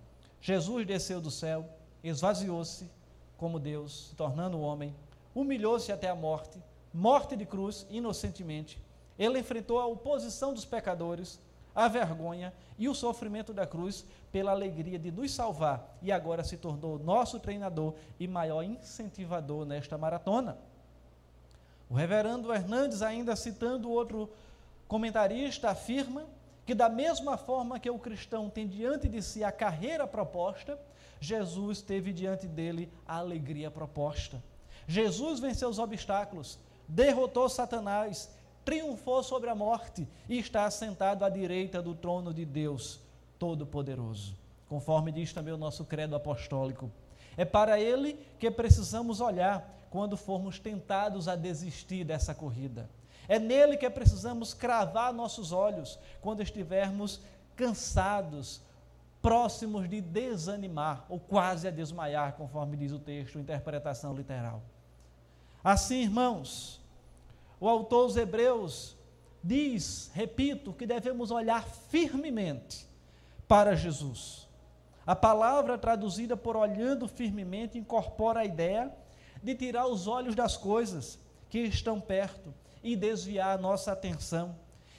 Jesus 0.42 0.88
desceu 0.88 1.22
do 1.22 1.30
céu, 1.30 1.70
esvaziou-se 2.04 2.90
como 3.38 3.60
Deus, 3.60 4.10
se 4.10 4.16
tornando 4.16 4.60
homem, 4.60 4.96
humilhou-se 5.36 5.92
até 5.92 6.10
a 6.10 6.16
morte 6.16 6.60
morte 6.94 7.36
de 7.36 7.46
cruz 7.46 7.86
inocentemente. 7.90 8.82
Ele 9.18 9.40
enfrentou 9.40 9.80
a 9.80 9.86
oposição 9.86 10.54
dos 10.54 10.66
pecadores, 10.66 11.40
a 11.76 11.88
vergonha 11.88 12.54
e 12.78 12.90
o 12.90 12.96
sofrimento 12.96 13.54
da 13.54 13.66
cruz 13.66 14.06
pela 14.32 14.52
alegria 14.52 14.98
de 14.98 15.12
nos 15.12 15.32
salvar 15.32 15.98
e 16.02 16.12
agora 16.12 16.44
se 16.44 16.58
tornou 16.58 17.00
nosso 17.00 17.40
treinador 17.40 17.94
e 18.20 18.28
maior 18.28 18.64
incentivador 18.64 19.66
nesta 19.66 19.98
maratona. 19.98 20.58
O 21.90 21.94
reverendo 21.94 22.54
Hernandes, 22.54 23.02
ainda 23.02 23.36
citando 23.36 23.92
outro 23.92 24.30
comentarista, 24.88 25.70
afirma 25.70 26.26
que, 26.66 26.74
da 26.74 26.88
mesma 26.88 27.38
forma 27.38 27.80
que 27.80 27.90
o 27.90 28.00
cristão 28.00 28.50
tem 28.50 28.68
diante 28.68 29.10
de 29.10 29.22
si 29.22 29.44
a 29.44 29.52
carreira 29.52 30.08
proposta, 30.08 30.80
Jesus 31.20 31.82
teve 31.82 32.14
diante 32.14 32.48
dele 32.48 32.92
a 33.06 33.18
alegria 33.18 33.70
proposta. 33.70 34.42
Jesus 34.88 35.40
venceu 35.40 35.70
os 35.70 35.80
obstáculos, 35.80 36.58
derrotou 36.92 37.48
Satanás, 37.48 38.30
triunfou 38.66 39.24
sobre 39.24 39.50
a 39.50 39.56
morte 39.56 40.08
e 40.28 40.38
está 40.38 40.70
sentado 40.70 41.24
à 41.24 41.30
direita 41.30 41.82
do 41.82 41.96
trono 41.96 42.34
de 42.34 42.46
Deus 42.46 43.00
Todo-Poderoso. 43.40 44.36
Conforme 44.68 45.12
diz 45.12 45.34
também 45.34 45.54
o 45.54 45.58
nosso 45.58 45.86
credo 45.86 46.16
apostólico. 46.16 46.92
É 47.38 47.46
para 47.46 47.80
ele 47.80 48.20
que 48.38 48.52
precisamos 48.52 49.22
olhar 49.22 49.68
quando 49.90 50.18
formos 50.18 50.60
tentados 50.60 51.28
a 51.28 51.36
desistir 51.36 52.04
dessa 52.04 52.36
corrida. 52.36 52.90
É 53.28 53.40
nele 53.40 53.78
que 53.78 53.90
precisamos 53.90 54.54
cravar 54.54 55.14
nossos 55.14 55.54
olhos 55.54 55.98
quando 56.22 56.42
estivermos 56.42 57.22
cansados, 57.56 58.62
próximos 59.22 59.90
de 59.90 60.02
desanimar 60.02 61.06
ou 61.08 61.20
quase 61.20 61.68
a 61.68 61.72
desmaiar, 61.72 62.34
conforme 62.34 62.76
diz 62.76 62.92
o 62.92 63.00
texto, 63.00 63.40
interpretação 63.40 64.14
literal. 64.14 64.62
Assim, 65.64 66.02
irmãos, 66.02 66.81
o 67.62 67.70
autor 67.70 68.08
dos 68.08 68.18
Hebreus 68.18 68.98
diz, 69.44 70.10
repito, 70.16 70.74
que 70.74 70.88
devemos 70.88 71.30
olhar 71.30 71.64
firmemente 71.64 72.88
para 73.48 73.76
Jesus. 73.76 74.48
A 75.06 75.16
palavra 75.16 75.78
traduzida 75.78 76.36
por 76.36 76.58
olhando 76.58 77.08
firmemente 77.08 77.78
incorpora 77.78 78.40
a 78.40 78.46
ideia 78.46 78.92
de 79.44 79.54
tirar 79.54 79.86
os 79.86 80.08
olhos 80.08 80.34
das 80.34 80.58
coisas 80.58 81.20
que 81.50 81.60
estão 81.60 82.02
perto 82.02 82.52
e 82.84 82.96
desviar 82.96 83.58
a 83.58 83.62
nossa 83.62 83.92
atenção 83.92 84.56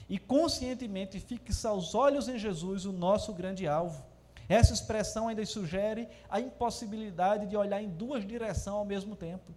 e 0.09 0.17
conscientemente 0.17 1.19
fixar 1.19 1.75
os 1.75 1.97
olhos 1.97 2.29
em 2.29 2.39
Jesus, 2.39 2.85
o 2.85 2.93
nosso 2.93 3.33
grande 3.33 3.67
alvo. 3.67 4.05
Essa 4.49 4.73
expressão 4.73 5.27
ainda 5.27 5.45
sugere 5.47 6.09
a 6.29 6.41
impossibilidade 6.41 7.47
de 7.47 7.57
olhar 7.57 7.83
em 7.83 7.89
duas 7.89 8.25
direções 8.25 8.77
ao 8.77 8.85
mesmo 8.85 9.17
tempo. 9.17 9.53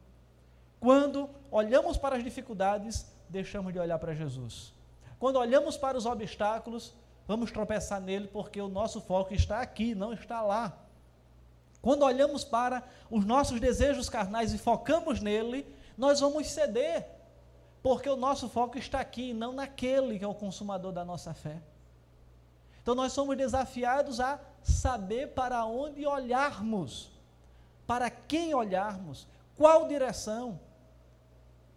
Quando 0.86 1.28
olhamos 1.50 1.98
para 1.98 2.16
as 2.16 2.24
dificuldades, 2.24 3.08
deixamos 3.28 3.74
de 3.74 3.80
olhar 3.80 3.98
para 3.98 4.14
Jesus. 4.14 4.72
Quando 5.18 5.38
olhamos 5.38 5.76
para 5.76 5.98
os 5.98 6.06
obstáculos, 6.06 6.94
vamos 7.28 7.52
tropeçar 7.52 8.00
nele 8.00 8.28
porque 8.28 8.62
o 8.62 8.68
nosso 8.68 9.02
foco 9.02 9.34
está 9.34 9.62
aqui, 9.62 9.96
não 9.96 10.14
está 10.14 10.44
lá. 10.44 10.78
Quando 11.82 12.04
olhamos 12.04 12.44
para 12.44 12.84
os 13.10 13.26
nossos 13.26 13.60
desejos 13.60 14.10
carnais 14.10 14.54
e 14.54 14.60
focamos 14.60 15.20
nele, 15.22 15.66
nós 15.98 16.20
vamos 16.20 16.46
ceder, 16.52 17.08
porque 17.82 18.08
o 18.08 18.16
nosso 18.16 18.48
foco 18.48 18.78
está 18.78 19.00
aqui, 19.00 19.34
não 19.34 19.54
naquele 19.54 20.20
que 20.20 20.24
é 20.24 20.28
o 20.28 20.36
consumador 20.36 20.92
da 20.92 21.04
nossa 21.04 21.34
fé. 21.34 21.64
Então 22.84 22.94
nós 22.94 23.12
somos 23.12 23.36
desafiados 23.36 24.20
a 24.20 24.40
saber 24.62 25.30
para 25.30 25.66
onde 25.66 26.06
olharmos, 26.06 27.10
para 27.88 28.12
quem 28.12 28.54
olharmos, 28.54 29.26
qual 29.58 29.88
direção. 29.88 30.60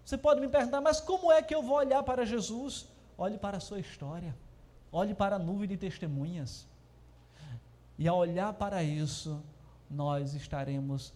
Você 0.09 0.17
pode 0.17 0.41
me 0.41 0.49
perguntar, 0.49 0.81
mas 0.81 1.03
como 1.03 1.31
é 1.31 1.43
que 1.43 1.55
eu 1.55 1.63
vou 1.63 1.77
olhar 1.77 2.03
para 2.03 2.25
Jesus? 2.25 2.89
Olhe 3.19 3.37
para 3.37 3.59
a 3.59 3.61
sua 3.61 3.79
história, 3.79 4.35
olhe 4.91 5.13
para 5.13 5.37
a 5.37 5.39
nuvem 5.39 5.69
de 5.69 5.77
testemunhas. 5.77 6.67
E 7.99 8.09
ao 8.09 8.17
olhar 8.17 8.55
para 8.55 8.83
isso, 8.83 9.45
nós 9.91 10.33
estaremos, 10.33 11.13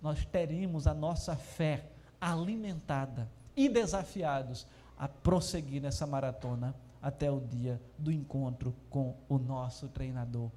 nós 0.00 0.24
teremos 0.24 0.86
a 0.86 0.94
nossa 0.94 1.34
fé 1.34 1.84
alimentada 2.20 3.28
e 3.56 3.68
desafiados 3.68 4.68
a 4.96 5.08
prosseguir 5.08 5.82
nessa 5.82 6.06
maratona 6.06 6.76
até 7.02 7.28
o 7.28 7.40
dia 7.40 7.82
do 7.98 8.12
encontro 8.12 8.72
com 8.88 9.16
o 9.28 9.36
nosso 9.36 9.88
treinador, 9.88 10.48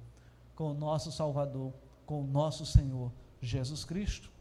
com 0.54 0.70
o 0.70 0.74
nosso 0.74 1.10
Salvador, 1.10 1.72
com 2.06 2.20
o 2.20 2.26
nosso 2.28 2.64
Senhor 2.64 3.10
Jesus 3.40 3.84
Cristo. 3.84 4.31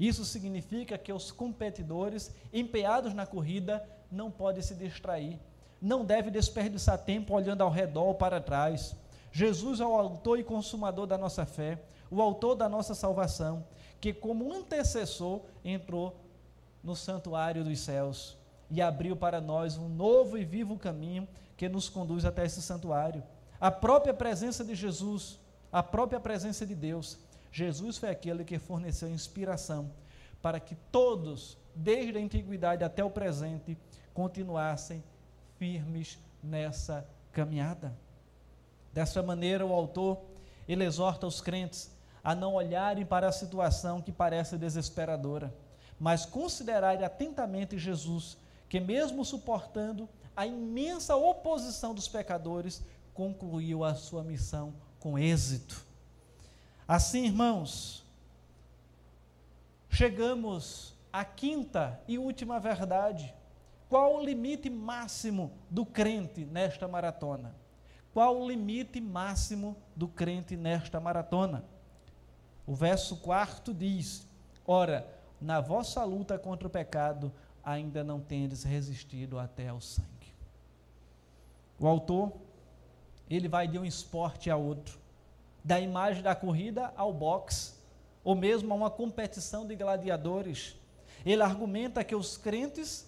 Isso 0.00 0.24
significa 0.24 0.96
que 0.96 1.12
os 1.12 1.30
competidores 1.30 2.34
empenhados 2.50 3.12
na 3.12 3.26
corrida 3.26 3.86
não 4.10 4.30
podem 4.30 4.62
se 4.62 4.74
distrair, 4.74 5.38
não 5.80 6.06
deve 6.06 6.30
desperdiçar 6.30 6.96
tempo 6.96 7.34
olhando 7.34 7.60
ao 7.60 7.70
redor 7.70 8.04
ou 8.04 8.14
para 8.14 8.40
trás. 8.40 8.96
Jesus 9.30 9.78
é 9.78 9.84
o 9.84 9.94
autor 9.94 10.38
e 10.38 10.42
consumador 10.42 11.06
da 11.06 11.18
nossa 11.18 11.44
fé, 11.44 11.82
o 12.10 12.22
autor 12.22 12.54
da 12.54 12.66
nossa 12.66 12.94
salvação, 12.94 13.62
que 14.00 14.14
como 14.14 14.50
antecessor 14.50 15.42
entrou 15.62 16.16
no 16.82 16.96
santuário 16.96 17.62
dos 17.62 17.78
céus 17.80 18.38
e 18.70 18.80
abriu 18.80 19.14
para 19.14 19.38
nós 19.38 19.76
um 19.76 19.88
novo 19.88 20.38
e 20.38 20.44
vivo 20.46 20.78
caminho 20.78 21.28
que 21.58 21.68
nos 21.68 21.90
conduz 21.90 22.24
até 22.24 22.46
esse 22.46 22.62
santuário. 22.62 23.22
A 23.60 23.70
própria 23.70 24.14
presença 24.14 24.64
de 24.64 24.74
Jesus, 24.74 25.38
a 25.70 25.82
própria 25.82 26.18
presença 26.18 26.64
de 26.64 26.74
Deus. 26.74 27.18
Jesus 27.52 27.98
foi 27.98 28.10
aquele 28.10 28.44
que 28.44 28.58
forneceu 28.58 29.08
inspiração 29.08 29.90
para 30.40 30.60
que 30.60 30.74
todos, 30.90 31.58
desde 31.74 32.18
a 32.18 32.20
antiguidade 32.20 32.84
até 32.84 33.04
o 33.04 33.10
presente, 33.10 33.76
continuassem 34.14 35.02
firmes 35.58 36.18
nessa 36.42 37.06
caminhada. 37.32 37.96
Dessa 38.92 39.22
maneira, 39.22 39.64
o 39.64 39.72
autor 39.72 40.18
ele 40.68 40.84
exorta 40.84 41.26
os 41.26 41.40
crentes 41.40 41.90
a 42.22 42.34
não 42.34 42.54
olharem 42.54 43.04
para 43.04 43.28
a 43.28 43.32
situação 43.32 44.00
que 44.00 44.12
parece 44.12 44.56
desesperadora, 44.56 45.54
mas 45.98 46.24
considerarem 46.24 47.04
atentamente 47.04 47.78
Jesus, 47.78 48.36
que 48.68 48.78
mesmo 48.80 49.24
suportando 49.24 50.08
a 50.36 50.46
imensa 50.46 51.16
oposição 51.16 51.94
dos 51.94 52.08
pecadores, 52.08 52.82
concluiu 53.12 53.84
a 53.84 53.94
sua 53.94 54.22
missão 54.22 54.72
com 54.98 55.18
êxito. 55.18 55.84
Assim, 56.90 57.26
irmãos, 57.26 58.04
chegamos 59.88 60.92
à 61.12 61.24
quinta 61.24 62.00
e 62.08 62.18
última 62.18 62.58
verdade. 62.58 63.32
Qual 63.88 64.16
o 64.16 64.24
limite 64.24 64.68
máximo 64.68 65.52
do 65.70 65.86
crente 65.86 66.44
nesta 66.44 66.88
maratona? 66.88 67.54
Qual 68.12 68.36
o 68.36 68.48
limite 68.48 69.00
máximo 69.00 69.76
do 69.94 70.08
crente 70.08 70.56
nesta 70.56 70.98
maratona? 70.98 71.64
O 72.66 72.74
verso 72.74 73.18
4 73.18 73.72
diz: 73.72 74.26
Ora, 74.66 75.06
na 75.40 75.60
vossa 75.60 76.02
luta 76.02 76.40
contra 76.40 76.66
o 76.66 76.70
pecado, 76.70 77.32
ainda 77.62 78.02
não 78.02 78.18
tendes 78.18 78.64
resistido 78.64 79.38
até 79.38 79.68
ao 79.68 79.80
sangue. 79.80 80.34
O 81.78 81.86
autor, 81.86 82.32
ele 83.30 83.46
vai 83.46 83.68
de 83.68 83.78
um 83.78 83.84
esporte 83.84 84.50
a 84.50 84.56
outro, 84.56 84.98
da 85.62 85.78
imagem 85.78 86.22
da 86.22 86.34
corrida 86.34 86.92
ao 86.96 87.12
boxe, 87.12 87.74
ou 88.24 88.34
mesmo 88.34 88.72
a 88.72 88.76
uma 88.76 88.90
competição 88.90 89.66
de 89.66 89.74
gladiadores. 89.74 90.76
Ele 91.24 91.42
argumenta 91.42 92.04
que 92.04 92.14
os 92.14 92.36
crentes, 92.36 93.06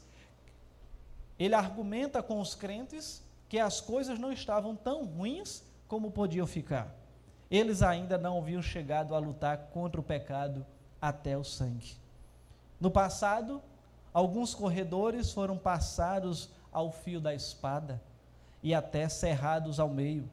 ele 1.39 1.55
argumenta 1.55 2.23
com 2.23 2.41
os 2.41 2.55
crentes 2.55 3.23
que 3.49 3.59
as 3.59 3.81
coisas 3.81 4.19
não 4.19 4.33
estavam 4.33 4.75
tão 4.75 5.05
ruins 5.05 5.63
como 5.89 6.11
podiam 6.11 6.47
ficar. 6.47 6.95
Eles 7.51 7.83
ainda 7.83 8.17
não 8.17 8.39
haviam 8.39 8.63
chegado 8.63 9.15
a 9.15 9.19
lutar 9.19 9.69
contra 9.73 10.01
o 10.01 10.05
pecado 10.05 10.65
até 11.01 11.37
o 11.37 11.45
sangue. 11.45 11.97
No 12.81 12.91
passado, 12.91 13.63
alguns 14.13 14.55
corredores 14.55 15.33
foram 15.33 15.59
passados 15.59 16.49
ao 16.73 16.91
fio 16.91 17.21
da 17.21 17.35
espada 17.35 18.01
e 18.63 18.75
até 18.75 19.09
cerrados 19.09 19.79
ao 19.79 19.89
meio, 19.89 20.31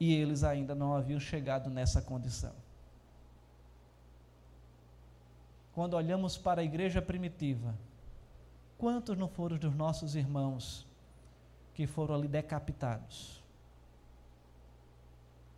e 0.00 0.14
eles 0.14 0.44
ainda 0.44 0.74
não 0.74 0.94
haviam 0.94 1.18
chegado 1.18 1.68
nessa 1.68 2.00
condição. 2.00 2.54
Quando 5.72 5.94
olhamos 5.94 6.36
para 6.36 6.60
a 6.60 6.64
igreja 6.64 7.00
primitiva, 7.00 7.74
quantos 8.76 9.16
não 9.16 9.28
foram 9.28 9.56
dos 9.56 9.74
nossos 9.74 10.14
irmãos 10.14 10.86
que 11.74 11.86
foram 11.86 12.14
ali 12.14 12.28
decapitados, 12.28 13.42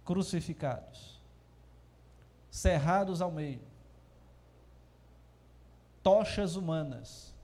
crucificados, 0.05 1.19
cerrados 2.51 3.23
ao 3.23 3.31
meio, 3.31 3.63
tochas 6.03 6.57
humanas, 6.57 7.35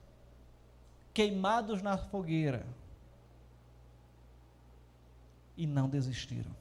queimados 1.13 1.81
na 1.81 1.97
fogueira, 1.97 2.65
e 5.55 5.65
não 5.65 5.89
desistiram. 5.89 6.51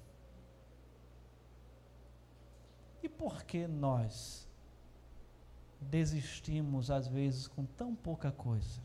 E 3.07 3.09
por 3.09 3.45
que 3.45 3.69
nós 3.69 4.49
desistimos 5.81 6.90
às 6.90 7.07
vezes 7.07 7.47
com 7.47 7.64
tão 7.64 7.95
pouca 7.95 8.33
coisa? 8.33 8.81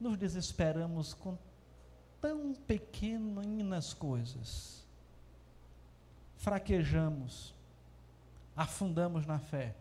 Nos 0.00 0.18
desesperamos 0.18 1.14
com 1.14 1.38
tão 2.20 2.52
pequeninas 2.52 3.94
coisas. 3.94 4.84
Fraquejamos, 6.38 7.54
afundamos 8.56 9.26
na 9.26 9.38
fé 9.38 9.76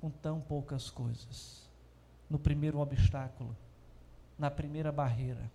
com 0.00 0.08
tão 0.08 0.40
poucas 0.40 0.88
coisas. 0.88 1.68
No 2.30 2.38
primeiro 2.38 2.78
obstáculo, 2.78 3.54
na 4.38 4.50
primeira 4.50 4.90
barreira 4.90 5.52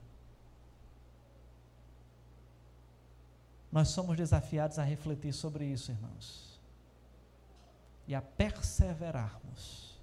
Nós 3.72 3.90
somos 3.90 4.18
desafiados 4.18 4.80
a 4.80 4.84
refletir 4.84 5.34
sobre 5.34 5.66
isso, 5.66 5.92
irmãos. 5.92 6.60
E 8.08 8.16
a 8.16 8.22
perseverarmos, 8.22 10.00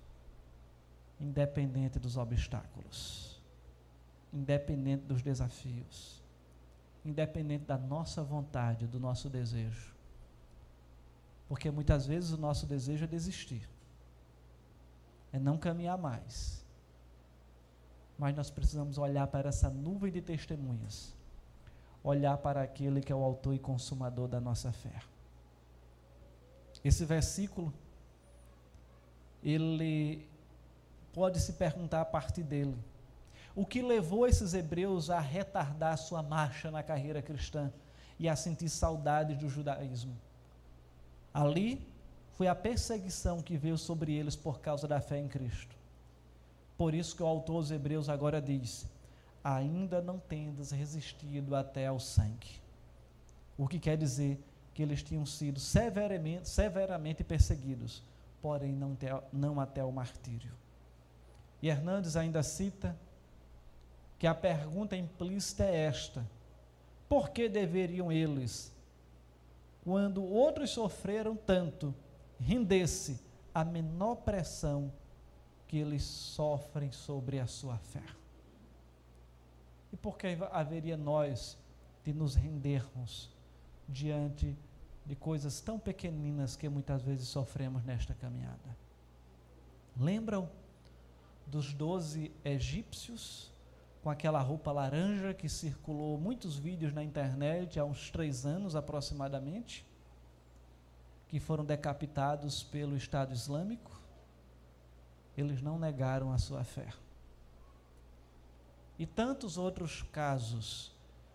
independente 1.20 1.98
dos 1.98 2.16
obstáculos, 2.16 3.42
independente 4.32 5.02
dos 5.04 5.22
desafios, 5.22 6.22
independente 7.04 7.64
da 7.64 7.76
nossa 7.76 8.22
vontade, 8.22 8.86
do 8.86 9.00
nosso 9.00 9.28
desejo. 9.28 9.94
Porque 11.48 11.70
muitas 11.70 12.06
vezes 12.06 12.30
o 12.30 12.38
nosso 12.38 12.66
desejo 12.66 13.04
é 13.04 13.08
desistir, 13.08 13.68
é 15.32 15.38
não 15.38 15.58
caminhar 15.58 15.98
mais. 15.98 16.64
Mas 18.16 18.34
nós 18.36 18.50
precisamos 18.50 18.96
olhar 18.96 19.26
para 19.26 19.48
essa 19.48 19.68
nuvem 19.68 20.12
de 20.12 20.22
testemunhas 20.22 21.15
olhar 22.08 22.38
para 22.38 22.62
aquele 22.62 23.00
que 23.00 23.12
é 23.12 23.16
o 23.16 23.24
autor 23.24 23.54
e 23.54 23.58
consumador 23.58 24.28
da 24.28 24.40
nossa 24.40 24.72
fé. 24.72 25.02
Esse 26.84 27.04
versículo, 27.04 27.74
ele 29.42 30.28
pode 31.12 31.40
se 31.40 31.54
perguntar 31.54 32.00
a 32.00 32.04
partir 32.04 32.44
dele: 32.44 32.76
o 33.56 33.66
que 33.66 33.82
levou 33.82 34.26
esses 34.26 34.54
hebreus 34.54 35.10
a 35.10 35.18
retardar 35.18 35.98
sua 35.98 36.22
marcha 36.22 36.70
na 36.70 36.82
carreira 36.82 37.20
cristã 37.20 37.72
e 38.18 38.28
a 38.28 38.36
sentir 38.36 38.68
saudades 38.68 39.36
do 39.36 39.48
judaísmo? 39.48 40.16
Ali 41.34 41.84
foi 42.34 42.46
a 42.46 42.54
perseguição 42.54 43.42
que 43.42 43.56
veio 43.56 43.76
sobre 43.76 44.14
eles 44.14 44.36
por 44.36 44.60
causa 44.60 44.86
da 44.86 45.00
fé 45.00 45.18
em 45.18 45.26
Cristo. 45.26 45.74
Por 46.78 46.94
isso 46.94 47.16
que 47.16 47.22
o 47.22 47.26
autor 47.26 47.62
dos 47.62 47.70
Hebreus 47.72 48.08
agora 48.08 48.40
diz: 48.40 48.86
ainda 49.54 50.02
não 50.02 50.18
tendas 50.18 50.72
resistido 50.72 51.54
até 51.54 51.86
ao 51.86 52.00
sangue. 52.00 52.60
O 53.56 53.68
que 53.68 53.78
quer 53.78 53.96
dizer 53.96 54.42
que 54.74 54.82
eles 54.82 55.04
tinham 55.04 55.24
sido 55.24 55.60
severamente, 55.60 56.48
severamente 56.48 57.22
perseguidos, 57.22 58.02
porém 58.42 58.72
não, 58.72 58.96
te, 58.96 59.06
não 59.32 59.60
até 59.60 59.84
o 59.84 59.92
martírio. 59.92 60.52
E 61.62 61.68
Hernandes 61.68 62.16
ainda 62.16 62.42
cita 62.42 62.98
que 64.18 64.26
a 64.26 64.34
pergunta 64.34 64.96
implícita 64.96 65.64
é 65.64 65.76
esta: 65.76 66.28
por 67.08 67.30
que 67.30 67.48
deveriam 67.48 68.10
eles, 68.10 68.74
quando 69.84 70.24
outros 70.24 70.70
sofreram 70.70 71.36
tanto, 71.36 71.94
render-se 72.40 73.20
à 73.54 73.64
menor 73.64 74.16
pressão 74.16 74.92
que 75.68 75.78
eles 75.78 76.02
sofrem 76.02 76.90
sobre 76.90 77.38
a 77.38 77.46
sua 77.46 77.78
fé? 77.78 78.02
E 79.92 79.96
por 79.96 80.18
que 80.18 80.26
haveria 80.50 80.96
nós 80.96 81.56
de 82.04 82.12
nos 82.12 82.34
rendermos 82.34 83.30
diante 83.88 84.56
de 85.04 85.14
coisas 85.14 85.60
tão 85.60 85.78
pequeninas 85.78 86.56
que 86.56 86.68
muitas 86.68 87.02
vezes 87.02 87.28
sofremos 87.28 87.84
nesta 87.84 88.14
caminhada? 88.14 88.76
Lembram 89.96 90.48
dos 91.46 91.72
doze 91.72 92.32
egípcios 92.44 93.52
com 94.02 94.10
aquela 94.10 94.40
roupa 94.40 94.72
laranja 94.72 95.32
que 95.32 95.48
circulou 95.48 96.18
muitos 96.18 96.56
vídeos 96.58 96.92
na 96.92 97.02
internet 97.02 97.78
há 97.78 97.84
uns 97.84 98.10
três 98.10 98.44
anos 98.44 98.76
aproximadamente, 98.76 99.86
que 101.28 101.40
foram 101.40 101.64
decapitados 101.64 102.62
pelo 102.62 102.96
Estado 102.96 103.32
Islâmico? 103.32 104.00
Eles 105.36 105.60
não 105.60 105.78
negaram 105.78 106.32
a 106.32 106.38
sua 106.38 106.62
fé 106.62 106.88
e 108.98 109.06
tantos 109.06 109.58
outros 109.58 110.02
casos 110.02 110.92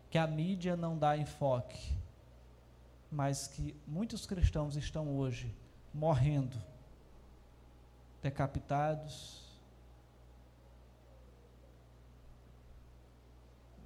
que 0.09 0.17
a 0.17 0.27
mídia 0.27 0.75
não 0.75 0.97
dá 0.97 1.17
enfoque, 1.17 1.95
mas 3.11 3.47
que 3.47 3.75
muitos 3.87 4.25
cristãos 4.25 4.75
estão 4.75 5.15
hoje 5.17 5.55
morrendo, 5.93 6.57
decapitados, 8.21 9.41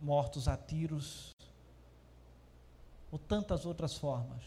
mortos 0.01 0.47
a 0.47 0.55
tiros, 0.55 1.31
ou 3.11 3.19
tantas 3.19 3.65
outras 3.65 3.95
formas, 3.95 4.43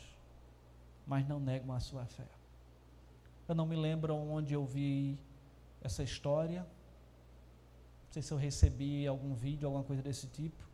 mas 1.07 1.27
não 1.27 1.41
negam 1.41 1.75
a 1.75 1.81
sua 1.81 2.05
fé. 2.07 2.29
Eu 3.49 3.55
não 3.55 3.67
me 3.67 3.77
lembro 3.77 4.15
onde 4.15 4.53
eu 4.53 4.65
vi 4.65 5.19
essa 5.81 6.03
história, 6.03 6.67
não 8.09 8.13
sei 8.15 8.23
se 8.23 8.33
eu 8.33 8.39
recebi 8.39 9.07
algum 9.07 9.35
vídeo, 9.35 9.67
alguma 9.67 9.85
coisa 9.85 10.01
desse 10.03 10.27
tipo, 10.29 10.65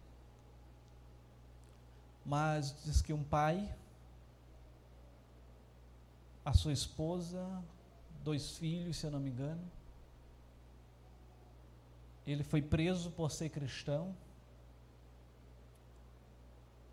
mas 2.24 2.74
diz 2.84 3.02
que 3.02 3.12
um 3.12 3.24
pai, 3.24 3.74
a 6.44 6.54
sua 6.54 6.72
esposa, 6.72 7.44
dois 8.22 8.56
filhos, 8.56 8.96
se 8.96 9.04
eu 9.04 9.10
não 9.10 9.18
me 9.18 9.30
engano, 9.30 9.60
ele 12.24 12.44
foi 12.44 12.62
preso 12.62 13.10
por 13.10 13.32
ser 13.32 13.48
cristão. 13.50 14.14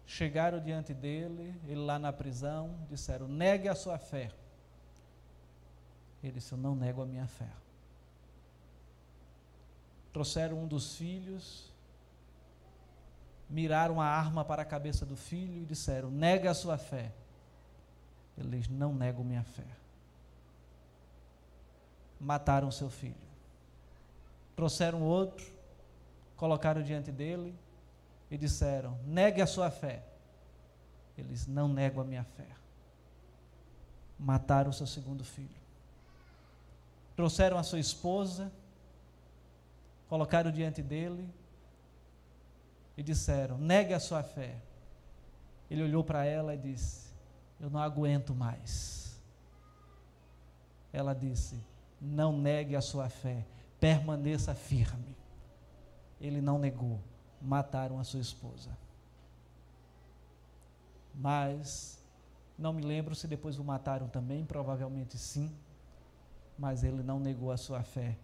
Chegaram 0.08 0.60
diante 0.60 0.94
dele, 0.94 1.56
ele 1.66 1.80
lá 1.80 2.00
na 2.00 2.12
prisão, 2.12 2.76
disseram: 2.90 3.28
negue 3.28 3.70
a 3.70 3.76
sua 3.76 3.98
fé. 3.98 4.32
Ele 6.22 6.34
disse: 6.34 6.52
Eu 6.52 6.58
não 6.58 6.76
nego 6.76 7.02
a 7.02 7.06
minha 7.06 7.28
fé. 7.28 7.50
Trouxeram 10.14 10.58
um 10.58 10.68
dos 10.68 10.96
filhos, 10.98 11.72
miraram 13.50 14.02
a 14.02 14.06
arma 14.06 14.44
para 14.44 14.62
a 14.62 14.66
cabeça 14.66 15.06
do 15.06 15.16
filho 15.16 15.62
e 15.62 15.66
disseram: 15.66 16.10
Nega 16.10 16.52
a 16.52 16.54
sua 16.54 16.78
fé. 16.78 17.12
Ele 18.38 18.58
diz: 18.58 18.68
Não 18.68 18.94
nego 18.94 19.24
minha 19.24 19.44
fé. 19.44 19.68
Mataram 22.20 22.72
seu 22.72 22.90
filho. 22.90 23.16
Trouxeram 24.56 25.02
outro, 25.02 25.46
colocaram 26.36 26.84
diante 26.84 27.12
dele 27.12 27.56
e 28.30 28.38
disseram: 28.38 28.98
Negue 29.06 29.42
a 29.42 29.48
sua 29.48 29.72
fé. 29.72 30.04
Eles 31.18 31.48
não 31.48 31.68
nego 31.68 32.02
a 32.02 32.04
minha 32.04 32.24
fé. 32.24 32.48
Mataram 34.18 34.72
seu 34.72 34.88
segundo 34.88 35.24
filho. 35.24 35.50
Trouxeram 37.16 37.58
a 37.58 37.64
sua 37.64 37.80
esposa, 37.80 38.52
colocaram 40.12 40.52
diante 40.52 40.84
dele 40.84 41.26
e 42.98 43.02
disseram: 43.02 43.58
Negue 43.58 43.94
a 43.94 44.00
sua 44.00 44.22
fé. 44.22 44.62
Ele 45.70 45.84
olhou 45.84 46.04
para 46.04 46.26
ela 46.26 46.54
e 46.54 46.58
disse: 46.58 47.14
Eu 47.58 47.70
não 47.70 47.80
aguento 47.80 48.36
mais. 48.36 49.18
Ela 50.92 51.14
disse: 51.14 51.64
Não 52.02 52.38
negue 52.38 52.76
a 52.76 52.82
sua 52.82 53.08
fé 53.08 53.46
permaneça 53.80 54.54
firme. 54.54 55.16
Ele 56.20 56.42
não 56.42 56.60
negou, 56.60 57.00
mataram 57.42 57.98
a 57.98 58.04
sua 58.04 58.20
esposa. 58.20 58.78
Mas 61.16 62.04
não 62.58 62.74
me 62.74 62.82
lembro 62.82 63.16
se 63.16 63.30
depois 63.30 63.58
o 63.58 63.64
mataram 63.64 64.10
também, 64.10 64.44
provavelmente 64.44 65.18
sim, 65.18 65.50
mas 66.58 66.84
ele 66.84 67.02
não 67.02 67.18
negou 67.18 67.50
a 67.50 67.56
sua 67.56 67.82
fé, 67.82 68.18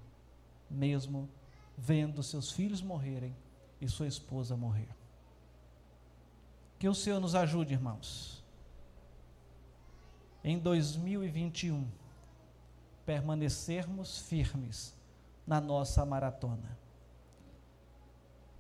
mesmo 0.70 1.30
vendo 1.78 2.24
seus 2.24 2.52
filhos 2.52 2.82
morrerem 2.82 3.36
e 3.80 3.88
sua 3.88 4.08
esposa 4.08 4.58
morrer. 4.58 4.90
Que 6.80 6.90
o 6.90 6.96
Senhor 6.96 7.20
nos 7.20 7.36
ajude, 7.36 7.74
irmãos. 7.74 8.44
Em 10.44 10.58
2021, 10.58 11.88
permanecermos 13.06 14.20
firmes 14.20 14.96
na 15.46 15.62
nossa 15.62 16.06
maratona. 16.06 16.78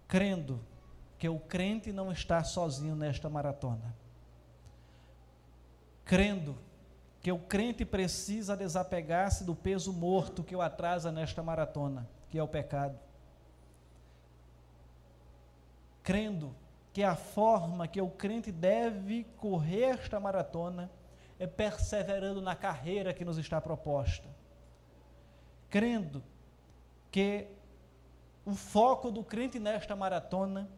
Crendo 0.07 0.59
que 1.18 1.28
o 1.28 1.39
crente 1.39 1.91
não 1.91 2.11
está 2.11 2.43
sozinho 2.43 2.95
nesta 2.95 3.30
maratona. 3.30 3.95
Crendo 6.05 6.57
que 7.20 7.32
o 7.32 7.39
crente 7.39 7.84
precisa 7.84 8.55
desapegar-se 8.55 9.43
do 9.43 9.55
peso 9.55 9.91
morto 9.91 10.43
que 10.43 10.55
o 10.55 10.61
atrasa 10.61 11.11
nesta 11.11 11.43
maratona, 11.43 12.07
que 12.30 12.38
é 12.38 12.43
o 12.43 12.47
pecado. 12.47 12.97
Crendo 16.08 16.55
que 16.93 17.03
a 17.03 17.18
forma 17.18 17.86
que 17.86 17.99
o 17.99 18.10
crente 18.10 18.49
deve 18.49 19.26
correr 19.36 19.99
esta 19.99 20.22
maratona 20.22 20.89
é 21.38 21.45
perseverando 21.45 22.41
na 22.41 22.55
carreira 22.55 23.14
que 23.14 23.26
nos 23.26 23.38
está 23.38 23.60
proposta. 23.60 24.26
Crendo 25.70 26.24
que 27.12 27.49
o 28.45 28.55
foco 28.55 29.12
do 29.12 29.22
crente 29.22 29.60
nesta 29.60 29.97
maratona 29.97 30.70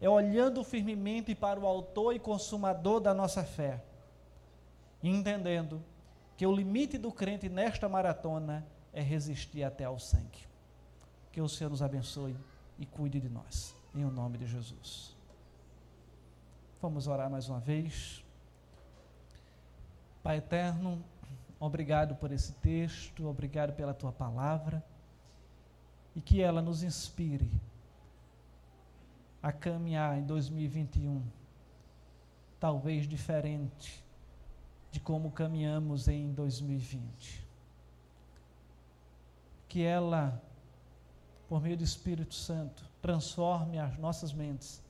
é 0.00 0.08
olhando 0.08 0.64
firmemente 0.64 1.36
para 1.36 1.60
o 1.60 1.68
autor 1.68 2.12
e 2.12 2.18
consumador 2.18 2.98
da 2.98 3.14
nossa 3.14 3.44
fé, 3.44 3.80
entendendo 5.00 5.84
que 6.36 6.44
o 6.44 6.52
limite 6.52 6.98
do 6.98 7.12
crente 7.12 7.48
nesta 7.48 7.88
maratona 7.88 8.66
é 8.92 9.00
resistir 9.00 9.62
até 9.62 9.84
ao 9.84 10.00
sangue. 10.00 10.48
Que 11.30 11.40
o 11.40 11.48
Senhor 11.48 11.70
nos 11.70 11.80
abençoe 11.80 12.36
e 12.76 12.84
cuide 12.84 13.20
de 13.20 13.28
nós, 13.28 13.73
em 13.94 14.04
o 14.04 14.10
nome 14.10 14.38
de 14.38 14.46
Jesus. 14.46 15.16
Vamos 16.82 17.06
orar 17.06 17.30
mais 17.30 17.48
uma 17.48 17.60
vez. 17.60 18.24
Pai 20.22 20.38
eterno, 20.38 21.02
obrigado 21.60 22.16
por 22.16 22.32
esse 22.32 22.52
texto, 22.54 23.26
obrigado 23.26 23.72
pela 23.74 23.94
tua 23.94 24.12
palavra 24.12 24.84
e 26.14 26.20
que 26.20 26.40
ela 26.40 26.60
nos 26.60 26.82
inspire 26.82 27.50
a 29.42 29.52
caminhar 29.52 30.18
em 30.18 30.24
2021, 30.24 31.22
talvez 32.58 33.06
diferente 33.06 34.02
de 34.90 35.00
como 35.00 35.30
caminhamos 35.30 36.08
em 36.08 36.32
2020. 36.32 37.46
Que 39.68 39.82
ela, 39.82 40.42
por 41.48 41.60
meio 41.60 41.76
do 41.76 41.84
Espírito 41.84 42.34
Santo, 42.34 42.93
transforme 43.04 43.78
as 43.78 43.98
nossas 43.98 44.32
mentes, 44.32 44.82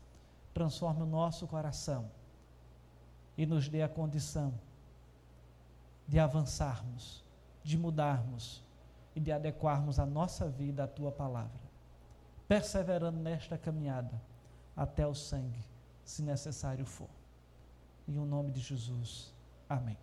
transforme 0.55 1.03
o 1.03 1.07
nosso 1.07 1.49
coração 1.49 2.09
e 3.37 3.45
nos 3.45 3.69
dê 3.69 3.83
a 3.83 3.89
condição 3.89 4.55
de 6.07 6.21
avançarmos, 6.21 7.25
de 7.65 7.77
mudarmos 7.77 8.63
e 9.17 9.21
de 9.21 9.33
adequarmos 9.33 9.99
a 9.99 10.07
nossa 10.07 10.49
vida 10.49 10.85
à 10.85 10.87
tua 10.87 11.11
palavra, 11.11 11.59
perseverando 12.47 13.19
nesta 13.19 13.59
caminhada 13.59 14.23
até 14.77 15.05
o 15.05 15.13
sangue, 15.13 15.65
se 16.05 16.23
necessário 16.23 16.87
for. 16.87 17.11
Em 18.07 18.17
o 18.17 18.25
nome 18.25 18.53
de 18.53 18.61
Jesus. 18.61 19.35
Amém. 19.69 19.99